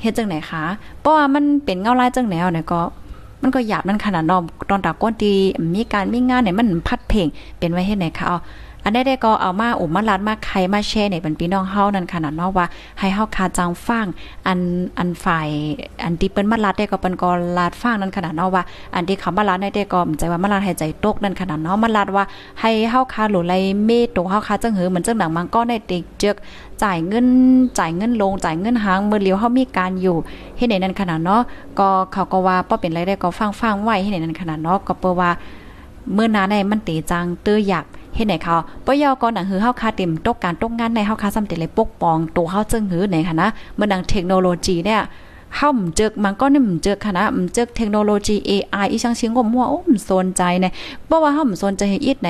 [0.03, 0.63] เฮ็ดจังไหนคะ
[1.01, 2.81] เพราะว่ามันเป็นเงาลายจังแนวเนี่ยก็
[3.41, 5.33] มันก็หยาบนั่นขนาดนอมตอนตาก้นดี
[5.75, 7.27] มีการมีงานเนี่ยมันพัดเพ่ง
[7.57, 8.39] เป็นไว้ให้ไหนคะเอา
[8.83, 12.65] อันได้ได้ก็เอามาอุมมาลัดมาใครมาแชร์ในเป็นพี่น้องเฮานั่นขนาดเนาะว่า
[12.99, 14.05] ให้เฮาคาจังฟัง
[14.47, 14.59] อัน
[14.97, 15.47] อันฝ่าย
[16.03, 18.63] อันที่เปิ้นมาลัดได้ก็เปิ้นก็ลาดฟังนั่นขนาดเนาะว่า
[18.95, 22.23] อันที่เขามาลัดได้ได้ก็ใจว่ามาลัดให้ใจตกนั่นขนาดเนาะมาลัดว่า
[22.61, 23.53] ให้เฮาคาหลุไหล
[23.85, 26.35] เมตวเฮาคาจังหือเหมือนจังหนังมังก็ได้ติกเจอก
[26.83, 27.27] จ่ายเงิน
[27.79, 30.17] จ่ายเงินลงจ่ายเงินหางเมื่อเลียวเฮามีการอยู่
[30.57, 31.41] เฮ็ดในนั้นขนาดเนาะ
[31.79, 33.29] ก็เขาก็ว่าป้อเป็นไรได้ก็
[33.61, 35.31] ฟังๆไว้เฮ็ดในนั้นขนาดเนาะก็เปิ้ว่า
[36.13, 38.55] เมื่อนาในมันตีจังเตื้ออยาก เฮ็ดไหนเขา
[38.85, 45.01] ปยอก่อนหนังหือเฮาคาเต็มตกการตกงานในเฮาคาซ้ำเต็เลยปกป้องตัวเฮาจึงหือไหนค่ะนะเมื่อดังเทคโนโลยีเนี่ย
[45.57, 50.65] เฮาเจอกมันก็นี่มเจอค่ะนะมเจอเทคโนโลยี AI อีช่างชิงก็มั่วโอ้มสนใจใน
[51.07, 52.29] เพราะว่าเฮาสนใจให้อีดใน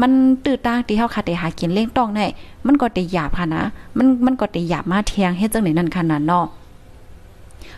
[0.00, 0.10] มัน
[0.44, 2.20] ตื้อตางที่เฮาคาได้หากินเลี้ยงต้องใน
[2.66, 3.62] มันก็ได้หยาบค่ะนะ
[3.96, 6.46] มันมันก็ได้หยาบมาเทียงเฮ็ดจังไหนนั่นค่ะนะเนาะ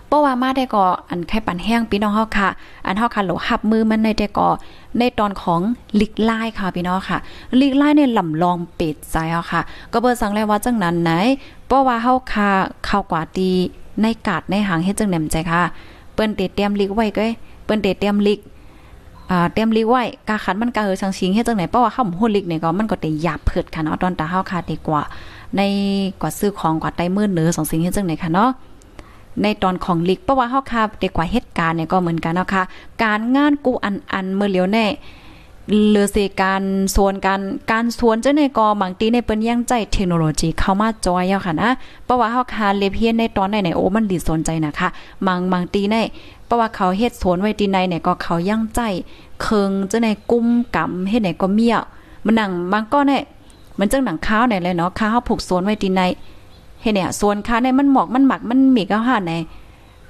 [0.08, 2.48] เพราะว่ามาได้ก็อันไข่ปันแห้งพี่น้องเฮาค่ะ
[2.86, 4.48] อันเฮาค่ะหลหับมือมันในได้ก็
[4.98, 5.60] ในตอนของ
[6.00, 7.18] ลิกไล่ค่ะพี่น้องค่ะ
[7.60, 9.60] ลิกไล่เนี่ยลำลองเป็ดใจเฮาค่ะ
[9.92, 11.10] ก็เบิ่สังแล้วว่าจังนั้นไหน
[11.66, 12.50] เพราะว่าเฮาค่ะ
[12.84, 13.50] เข้ากว่าตี
[14.02, 15.62] ในกาดในหางเฮ็ดจังแหนมใจค่ะ
[16.14, 17.22] เปิ้นเตเตรียมลิกไว้ก็
[17.64, 18.38] เปิ้นเตเตรียมลิก
[19.30, 25.02] อ่าเตรียมลิกไว้กาขันมันกาเฮอชังชิงเฮ็ดจังไหนเพราะว่าเฮาโหลิกเนี่ยก็มันก็ได้หยาบเพิดค่ะเนาะตอนตาเฮาค่ะดีกว่า
[25.56, 25.60] ใน
[26.20, 28.50] กว่าซื้อของกว่าไต้มือเหนือสองสิ่งเฮ็ดจังไหนค่ะเนาะ
[29.42, 32.62] ในตอนของลิกเพราะว่าเฮาค่ะเด็กกว่าเหตุการณ์เนี่ยก็เหมือนกันเนาะค่ะ
[33.02, 34.86] การงานกูอันอันเมื่อเลียวแน่
[35.90, 36.62] เลือเสการ
[36.96, 41.70] ส่วนการการสวนเจ้าในกอบางทีในเปิ้นยังใจเทคโนโลยีเข้ามาจอยเอาค่ะนะ
[42.04, 44.88] เพราะว่าเฮาคาเลเพียนในตอนไหนไหนโอ้มันดีสนใจนะคะ
[45.26, 45.96] บางบางตีใน
[46.46, 48.80] เพราะว่าเขาเฮ็ดสวนไว้ตีในเนี่ยก็เขายังใจ
[49.42, 51.82] เคิงเจ้าในกุ้มกำเฮ็ดไหนก็เมียว
[52.24, 53.22] มันหนังบางก้อนเนี่ย
[53.78, 56.02] มันจังหนังข้าวไหนเลยเนาะข้าวผูกสวนไว้ตีใน
[56.82, 59.34] เฮ็ดเนี่ยส่วนค้าในมันหมอกมันหมักมันมีก็หาใน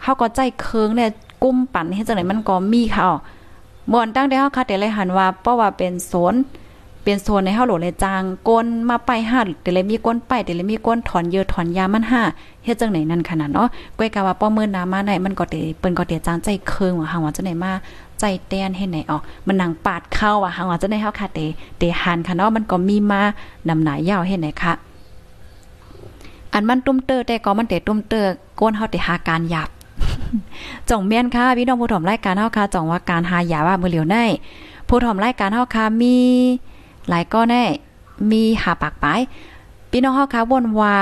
[0.03, 1.11] เฮาก็ใจเคิงเนี่ย
[1.43, 3.05] กุ้มปั่นเฮ็ดจังไหนมันก็มีค่ะ
[3.93, 6.35] ม่วนตั้งแต่เฮาคัดแต่เลยหันว่าเพราะว่าเป็นโซน
[7.03, 12.23] เป็นโซนในเฮาโหลเลยจางก้นมาไปหัดแต่เลยมีก้นไปแต่เลยมีก้นถอนเยอะถอนยามันห้า
[12.65, 17.73] เฮ็ดจังไหนนั่นขนาดเนาะก้อยกะว่าป้อมื้อน้ามาไหนมันก็เตเปิ้นก็เตจางใจเคิงว่าหางว่าจังไหนมา
[18.21, 21.41] ใจแต้นเฮ็ดไหนออกมันนั่งปาดเข้าว่าหางว่าจังไหนเฮาค่ะเต
[21.79, 23.21] เตหันค่ะเนาะมันก็มีมา
[23.69, 24.73] นำหนายาวเฮ็ดไหนค่ะ
[26.59, 28.27] อันมันตุ้มเตอแต่ก็มันเตตุ้มเตอ
[28.61, 29.71] ก้นเฮาเตหาการหยาบ
[30.89, 34.17] จ่องเมียนค่ะพี่น้องผู้ถมรายการเฮาค่ะจ่องว่าการหายาว่ามือเหลียวใน
[34.89, 36.17] ผู้ถมรายการเฮาค่ะมี
[37.09, 37.63] หลายก็แน่
[38.31, 39.21] มีหาปากปาย
[39.91, 40.95] พี่น้องเฮาค่ะวนว่า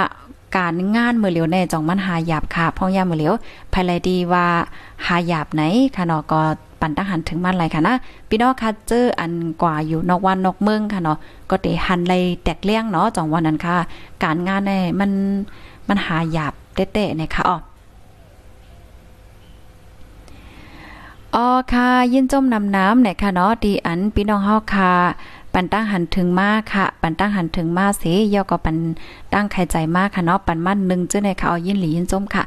[0.56, 3.34] การงานมือเหลียวแน่จ่องมันหาหยาบค่ะพ่อยามือเหลียว
[3.72, 4.46] ภายไลดีว่า
[5.06, 5.62] หาหยาบไหน
[5.96, 6.40] ค่ะเนาะก็
[6.80, 7.96] ปันตั้งหันถึงมันไรค่ะนะ
[8.28, 11.18] พี่น้องค่ะเจออันกว่าอยู่นอกวันนอกเมืองค่ะเนาะ
[11.50, 13.76] ก็ได้หันไลยแตกเลี้ยงเนาะจองวันนั้นค่ะ
[14.22, 15.10] การงานแน่มัน
[15.88, 17.56] มันหาหยาบเตะๆเนี่ยค่ะอ๋อ
[21.34, 24.92] อ๋อค่ะยินจมนำน้ำเนี่ยค่ะเนาะดีอันพี่น้องเฮาค่ะ
[25.52, 28.02] ปันตั้งหันถึงมาค่ะ ปันตั้งหันถึงมาเส
[28.34, 28.76] ยอก็ปัน
[29.32, 32.44] ตั้งไข่ใจมากค่ะเนาะปันมั่นนึงเจ้าในค่ะเอายินหลียินจมค่ะ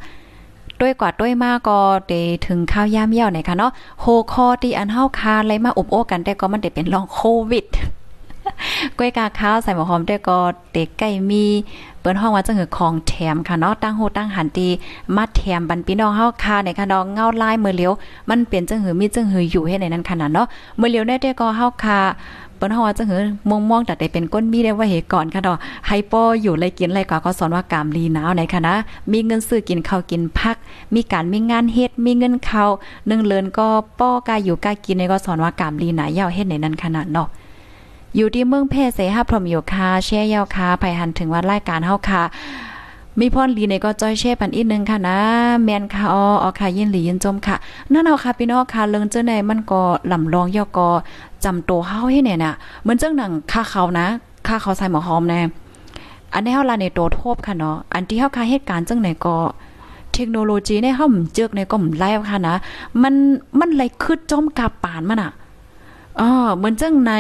[0.82, 2.14] ด้วยกว่าด้วยมากก็เด
[2.48, 3.72] ถึงข้าวยามเยี่ยวเนี่ยค่ะเนาะ
[4.02, 7.20] โฮคอตีอันเฮาคาอะไรมาอบโอ้กันแต่ก็มันได้เป็นลองโค
[7.52, 7.66] วิด
[8.98, 10.38] กล้วยกาข้าวใส่หมอหอมด้วยก็
[10.74, 11.46] เด็กไก่มี
[12.00, 14.68] เปิ้นห้องว่าจังหือของแถมค่ะเนาะตั้งโหตั้งหันตี
[15.16, 17.92] มาแถมบันพี่น้องเฮาค่ะในค่ะน้องเงาลายมือเลียว
[18.30, 20.48] มันเปลี่ยนจังหือมีจังหืออยู่ให้ในนั้นขนาดเนาะ
[20.80, 22.00] มือเลียวได้แต่ก็เฮาค่ะ
[22.60, 25.58] เปิ้นเฮาว่าจังหือมองมองแต่ได้เป็นก้นมีได้ว่าเหตุก่อนค่ะเนาะ
[25.88, 28.76] ไฮโปอยู่ไรกินไรกว่าก็สอนว่ากามลีหนาวในค่ะนะ
[29.12, 30.56] มีเงินซื้อกินข้าวกินพัก
[30.96, 32.66] มีการมีงานเฮ็ดมีเงินเข้า
[33.10, 33.68] นึ่งเลินก็
[34.00, 37.28] ป้อกายอยู่กายกินในก็สอนว่ากามลีหนายาวเฮ็ดในนั้นขนาดเนาะ
[38.16, 42.24] อยู่ที่เมืองเพเสฮับพรมอยู่ค่ะแช่ยาวค่ะไปหันถึงว่ารายการเฮาค่ะ
[43.20, 45.18] มีพรลีในก็จ้อยแช่ปันอีกนึงค่ะนะ
[45.64, 47.56] แมนค่ะอ๋อค่ะยินหลียินจมค่ะ
[47.92, 49.82] นั่นเอาค่ะพี่น้องค่ะเลิงเจ้าในมันก็
[50.12, 50.90] ลำลองยอกอ
[51.44, 54.08] จำโตเฮาให้เนี่ยน่ะเหมือนเจ้าหนังค่าเขานะ
[54.48, 55.40] ค่าเขาใส่หมอหอมแน่
[56.34, 59.36] อันนี้เฮาลาในโตทบค่ะเนาะอันที่เฮาค่ะเหตุการณ์จังไหนก็
[60.14, 62.56] เทคโนโลยีในเฮาเจอกในก็มไล่ค่ะนะ
[63.02, 63.14] มัน
[63.60, 65.32] มันไหลคึดจอมกาปานมันอะ
[66.20, 67.14] อ๋อเหมือนจังใน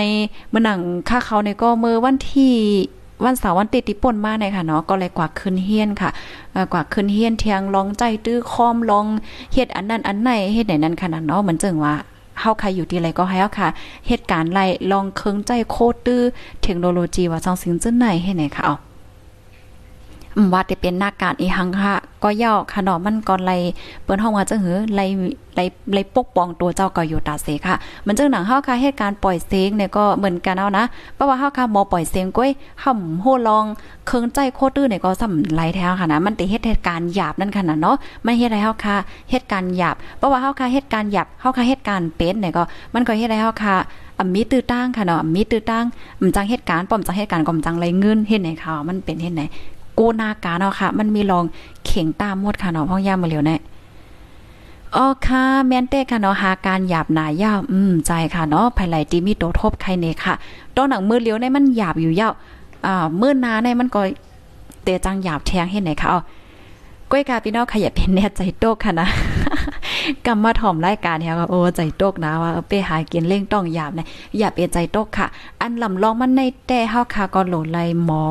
[0.53, 0.79] มันหนัง
[1.09, 2.53] ค่าเขาในก็เมื่อวันที่
[3.23, 6.09] วันเสาร์วันติดติป่นมาในค่ะเนาะก็เลยกว่าขึ้นเฮียนค่ะ
[6.73, 9.05] กว่าขึ้นเฮียนเทียงลองใจตื้อคอมลอง
[9.53, 11.95] เฮ็ดอันนั้นอันไหนเฮ็ดไหนนั้นขนาดเนาะเหมือนจึงว่า
[12.39, 13.69] เฮาใครอยู่ที่ไรก็ให้เฮาค่ะ
[14.07, 14.59] เหตุการณ์ไร
[14.91, 16.21] ลองเคิงใจโคตรตื้อ
[16.63, 18.75] เทคโนโลยีว่าซองสิงจึ้นไหนให้ไหนค่ะเอา
[20.53, 23.51] ว่าจะเป็นหน้าการอีหังค่ะ ก็ย่อขนมมันก่อนไล
[24.03, 25.01] เปิ้นห้องว่าจังหือไล
[25.55, 25.59] ไล
[25.93, 27.75] ไลปกป้องตัวเจ้าก็อยู่ตาเสค่ะ
[28.05, 30.85] มันจังหนังเฮาค่ะเหตุการณ์ปล่อยเสียงเนี่ยก็เหมือนกันเอานะ
[31.15, 32.51] เพราะว่าเฮาค่ะหมอปล่อยเสียงก้อย
[32.83, 33.65] ห่ำโหลอง
[34.07, 38.95] เคิงใจโคตรตื้อเนี่ยก็สำไหลแท้ค่ะนะมันติเฮ็ดเหตุการณ์หยาบนั่นขนาดเนาะมันเฮ็ดให้เฮาค่ะ
[39.31, 42.63] เหตุการณ์หยาบเพราะว่าเฮาค่ะเหตุการณ์หยาบเฮาค่ะเหตุการณ์เป็นเนี่ยก็
[42.93, 43.75] มันก็เฮ็ดให้เฮาค่ะ
[44.17, 45.85] อมีตื้อตั้งค่ะเนาะมีตื้อตั้ง
[46.19, 49.43] อำจังเหตุการณ์ป้อมจังเหตุการณ์ก็จังไรเงินเฮ็ดในข่าวมันเป็นเฮ็ดไหน
[49.99, 51.45] กูนากาเนาะค่ะ มันมีรอง
[51.85, 53.55] เข่งตามมดค่ะเนาะพ่อย่ามาเหลียวแน่
[54.95, 60.33] อ๋อค่ะแมนเต้ค่ะเนาะหาการหยาบหนายาวอืมใจค่ะเนาะภายไหลตีมีโตทบใครเนค่ะ
[60.75, 62.33] ตอนหนังมือเลี้ยวในมันหยาบอยู่ยาว
[62.85, 64.01] อ่ามือนาในมันก็
[64.83, 66.21] เตจังหยาบแทงให้ไหนค่ะอ๋อ
[67.11, 69.07] ก้อยกาพี่น้องขยับเป็นแน่ใจโตค่ะนะ
[70.27, 74.07] กำมาถ่อมรายการเฮาโอ้ใจตกนะว่าไปหากินเล่งต้องหยาบนะ
[74.37, 75.27] อย่าเปใจตกค่ะ
[75.61, 78.23] อันลำลองมันในแต่เฮาค่ะก็โหลไลหมอ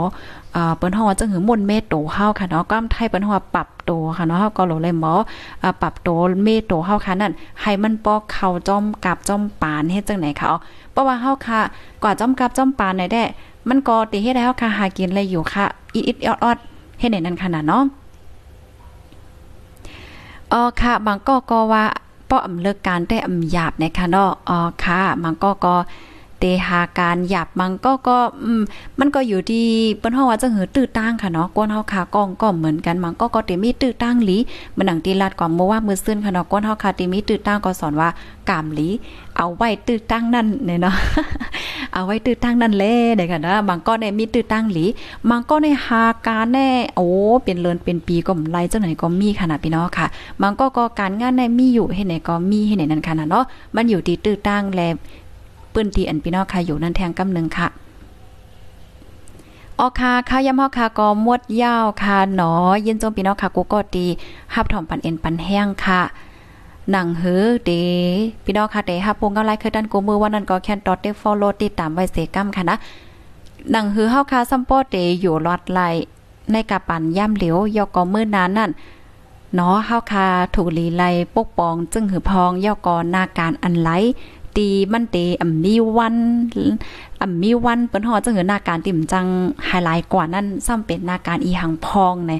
[0.57, 5.13] อ่าเปิ้นฮองว่าจังหือมนเมโตเฮาค่ะเนาะก้ามไทยเปิ้นฮองว่าปรับโตค่ะเนาะเฮาก็โหลไลหมอ
[5.63, 6.09] อ่าปรับโต
[6.45, 10.49] เมโตเฮาค่ะนั่นให้มันปอกเข้าจ้อมกับจ้อมปานเฮ็ดจังไหนค่ะ
[10.93, 11.61] เพราะว่าเฮาค่ะ
[12.03, 13.25] กว่าจ้อมกับจ้อมปานได้แด้
[13.69, 15.65] มันก็ติเฮ็ดให้เฮาค่ะหากินอะไรอยู่ค่ะ
[15.95, 17.85] อิดๆออดๆเฮ็ดไหนนั่นขนาดเนาะ
[20.53, 21.85] อ๋อค่ะบางก็ก็ว่า
[22.31, 25.75] ป้ออำเลิกการได้อำหยาบนะคะเนาะอ๋อค่ะบางก็ก็
[26.39, 28.17] เตหาการหยาบมันก็ก็
[28.99, 29.67] มันก็อยู่ที่
[29.99, 34.39] เปิ้นเฮาว่าจังหือตื้อตั้งค่ะเนาะก้นเฮาค่ะก้องก็เหมือนกันมันก็ก็เตมีตื้อตั้งหลี
[34.77, 38.09] มันหนังตีลาดก่อนเมื่อว่ามือซื่นค่ะเนาะก้นเฮาค่ะเตมีตื้อตั้งก็สอนว่า
[38.49, 38.89] กามหลี
[39.37, 40.95] เอาไว้ตื้อตั้งนั่นเนี่ยเนาะ
[41.95, 42.85] เอาไว้ตื้อตั้งนั่นแล
[43.17, 44.85] เด้ค่ะนะบางก็ได้มีตื้อตั้งหลี
[45.29, 47.09] บางก็ในหาการแน่โอ้
[47.45, 50.07] เป็นเลินเป็นปีก็ไหลจังไหนก็มีขนาดพี่น้องค่ะ
[50.43, 54.83] บางก็ก็การงานในมีอยู่เฮ็ดไหนก็มีเฮ็ดไหนนั่นค่ะเนาะมันอยู่ที่ตื้อตั้งแล
[55.79, 57.69] ปื้นที่อันพี่น้องค่ะอยู่นั่นแทงกำนึงค่ะ
[59.79, 62.53] ออคาค่ะยำฮอคาก็มวดยาวค่ะหนอ
[62.83, 64.05] เยินจมพี่น้องค่ะกูก็ตี
[64.55, 66.01] ฮับถ่อมปันเอ็นปันแห้งค่ะ
[66.91, 67.73] หนังเฮือเด
[68.45, 72.77] พี่น้องค่ะเดฮับพงกำไรคือดันกูมือวันนั้นก็แคนตอดเตฟอลโลติดตามไว้เสกัมค่ะนะ
[73.71, 75.81] หนังฮือเฮาคาซัมโปเตอยู่ลอดไหล
[76.53, 78.71] ในกะปันย่ำเหลียวยอกอมือนานนั่น
[79.55, 81.05] เนาะเฮาคาถูกลีไล
[81.35, 83.91] ปกป้อง จึงหือพองยอกอนาการอันไหล
[84.59, 86.17] ตีมันเตอ่ำมีวัน
[87.21, 89.27] อ่ำมีวันเปิ้นฮอจังหือหน้าการติ่มจัง
[89.67, 92.33] ไฮไลท์กว่านั้นซ้ำเป็นหน้าการอีหังพองใน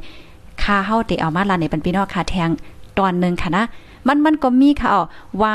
[0.63, 2.51] ค่าเฮาเตเอามาลาในเป็นพี่น้องค่าแทง
[2.99, 3.65] ตอนนึงค่ะนะ
[4.07, 4.89] มันมันก็มีค่ะ
[5.43, 5.55] ว่า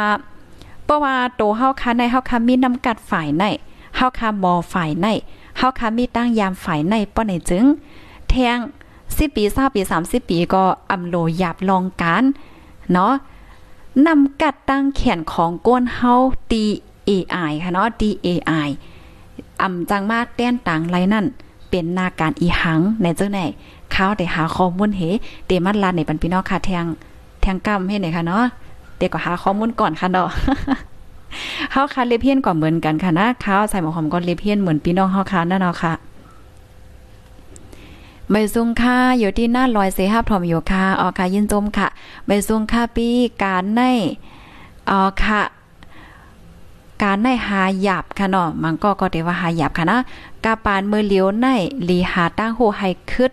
[0.86, 3.43] เพราะว่าโตเฮาค่ะในเฮาค่ะมีน้ำกัดฝ่ายใน
[3.95, 5.07] เฮาค่ะมอฝ่ายใน
[5.57, 7.66] เฮาค่ะมีตั้งยามฝ่ายในป้อไหนจึง
[8.30, 8.57] แทง
[8.97, 12.24] 10ปี20ปี30ปีก็อำโลหยาบลองการ
[12.91, 13.14] เนาะ
[14.07, 16.13] นำกัดตั้งแขนของก้นเฮา
[16.51, 18.69] DAI ค่ะเนาะ DAI
[19.61, 21.25] อำจังมากแต้นต่างไรนั่น
[21.69, 23.39] เป็นนาการอีหังในเจ้าไหน
[23.91, 25.01] เขาได้หาข้อมูลเฮ
[25.45, 26.85] เตมันลาในปันพี่น้องค่ะแทง
[27.41, 28.43] แทงกำให้ไหนค่ะเนาะ
[28.97, 30.27] เด็กก็หาข้อมูลก่อนค่ะเนาะ
[31.71, 35.93] เฮาคาเลเพียนก่อนเหมือนกันค่ะนะเขาใส่หมอหอมก็เลเพียนเหมือนพี่น้องเฮาค่ะนั่นเนาะค่ะ
[38.32, 41.88] ใบซุงค่าอยู่ที่หน้าลอยเสหับถอมอยู่ค่ะออค่ะยินจมค่ะ
[42.26, 43.07] ใบซุงค่าปี
[43.43, 43.82] การใน
[44.89, 45.41] ออค่ะ
[47.03, 49.97] การในหาหยาบค่ะเนาะมันก็ก็เดว่าหาหยาบค่ะนะ
[50.43, 51.47] กาปานมือเลียวใน
[51.89, 53.32] ลีหาตั้งโหให้คึด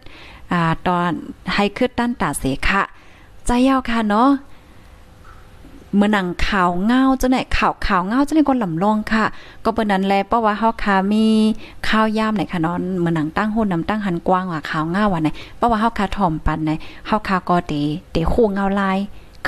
[0.53, 1.11] อ่าตอน
[1.55, 2.82] ให้คึดตั้นตาเสค่ะ
[3.47, 4.28] ใจยาวค่ะเนาะ
[5.97, 9.24] เมื่อหนังขาวเงาจังไหนขาวขาวเงาจังไหนก็ลำลองค่ะ
[9.64, 11.26] ก็เปิ้นนั้นแลเพราะว่าเฮาคามี
[11.88, 16.70] ข้าวยามไหนค่ะนาะเมื่อหนังตั้งหุ่นนำตั้งหันกว้างว่าขาวเงาว่าไหนเพราะว่าเฮาคาถ่อมปันไหน
[17.07, 17.72] เฮาคาก็เต
[18.12, 18.99] เตคู่เงาลาย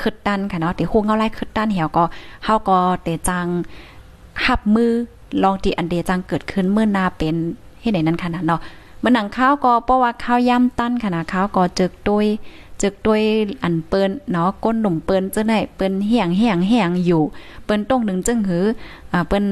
[0.01, 2.03] คึดดันค่ะเนาะเตคู่เงาลายคึดดันเหี่ยวก็
[2.45, 3.47] เฮาก็เตจัง
[4.45, 4.91] หับมือ
[5.43, 7.35] ลองที่อันเดจังเกิดขึ้นเมื่อนาเป็น
[7.81, 8.61] เฮ็ดไหนนั้นค่ะเนาะ
[8.99, 12.27] เมื่อหนังข้าวก็เพราะว่าข้าวย่ำตั้นค่ะนะข้าวก็จึกตุย
[12.83, 13.21] จึกด้วย
[13.63, 17.23] อันเปิ้นเนาะก้นหนุ่มเปิ้นจังได๋เปิ้นเหี่ยงเหี่ยงเหี่ยงอยู่
[17.65, 18.65] เปิ้นต้องนึงจึงหือ
[19.11, 19.45] อ่าเปิ้น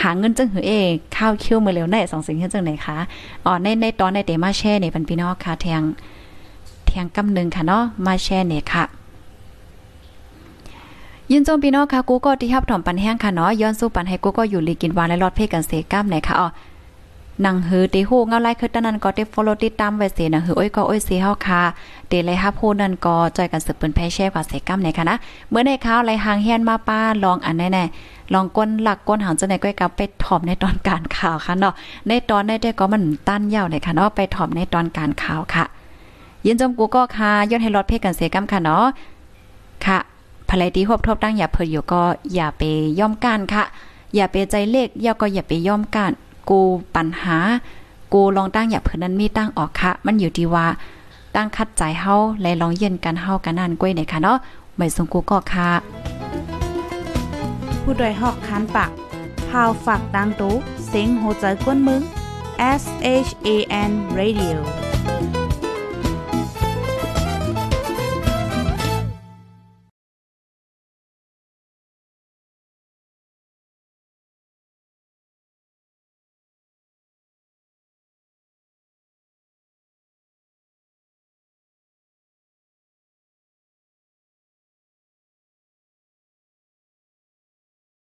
[0.00, 0.72] หาเงินจึงหือเอ
[1.16, 2.96] ข้าวเคี้ยวมาแล้วได้สองสิ่งเฮ็ดจังได๋คะ
[3.44, 5.82] อ๋อในในตอนในเตมาแช่นี่เป็นพี่น้องค่ะแทง
[6.86, 8.84] แทงกำนึงค่ะเนาะมาแช่นี่ค่ะ
[11.30, 16.48] ยินจมพี่น้องค่ะกูก็ที่ฮับถอมปันแห้งค่ะเนาะย้อนสู้ปันให้กูก็อยู่ลีกินวานและรอดเพ่กันเสก้ามไหนค่ะอ๋อ
[17.46, 21.62] นังหือเติฮู้เงาไล่คือตนั้นก็ได้ follow ติดตามไว้เสียนังหือโอ้ยก็อ้ยสิเฮาค่ะ
[22.08, 25.16] เตเลยฮับฮู้นั่นก็จอยกันสืบเปิ้นแพ่แช่กว่าเสกัมในค่ะนะ
[25.50, 31.74] เมื่อในข่าวไลหางเฮียนมาป้าลองอันแน่ๆลองก้นหลักก้นหางจังได๋ก็กลับไปถอมในตอนการข่าวค่ะเนาะ
[32.08, 35.64] ในตอนได้ได้ก็มันตั้นยาวเลยค่ะเนาะไปถอมในตอนการข่าวค่ะ
[36.46, 38.84] ยินจมกูก็ค่ะย้อนให้รถเพกันเสกัมค่ะเนาะ
[39.86, 39.98] ค่ะ
[40.48, 42.02] ภรรยที่ฮบทบตั้งอย่าเพิ่อยู่ก็
[42.34, 42.62] อย่าไป
[42.98, 43.64] ย่อมกันค่ะ
[44.14, 46.12] อย่าไปใจเลขย่อก็อย่าไปย่อมกัน
[46.48, 46.60] กู
[46.96, 47.38] ปัญหา
[48.12, 50.66] กูลองตั้งอย่าเพื่อนั้นมีตั้งออกค่ะ มันอยู่ที่ว่า
[51.34, 54.38] ตั้งคัดใจเฮาและลองเย็นกันเฮากันนั่นก้วยไหนค่ะเนาะ
[54.76, 55.70] ไม่สงกูก็ค่ะ
[57.82, 58.90] ผู้ดยหอกคันปาก
[59.48, 60.54] พาวฝากดังตู้
[60.88, 62.02] เซ็งโหใจกวนมึง
[62.80, 62.84] S
[63.26, 63.48] H A
[63.88, 64.58] N Radio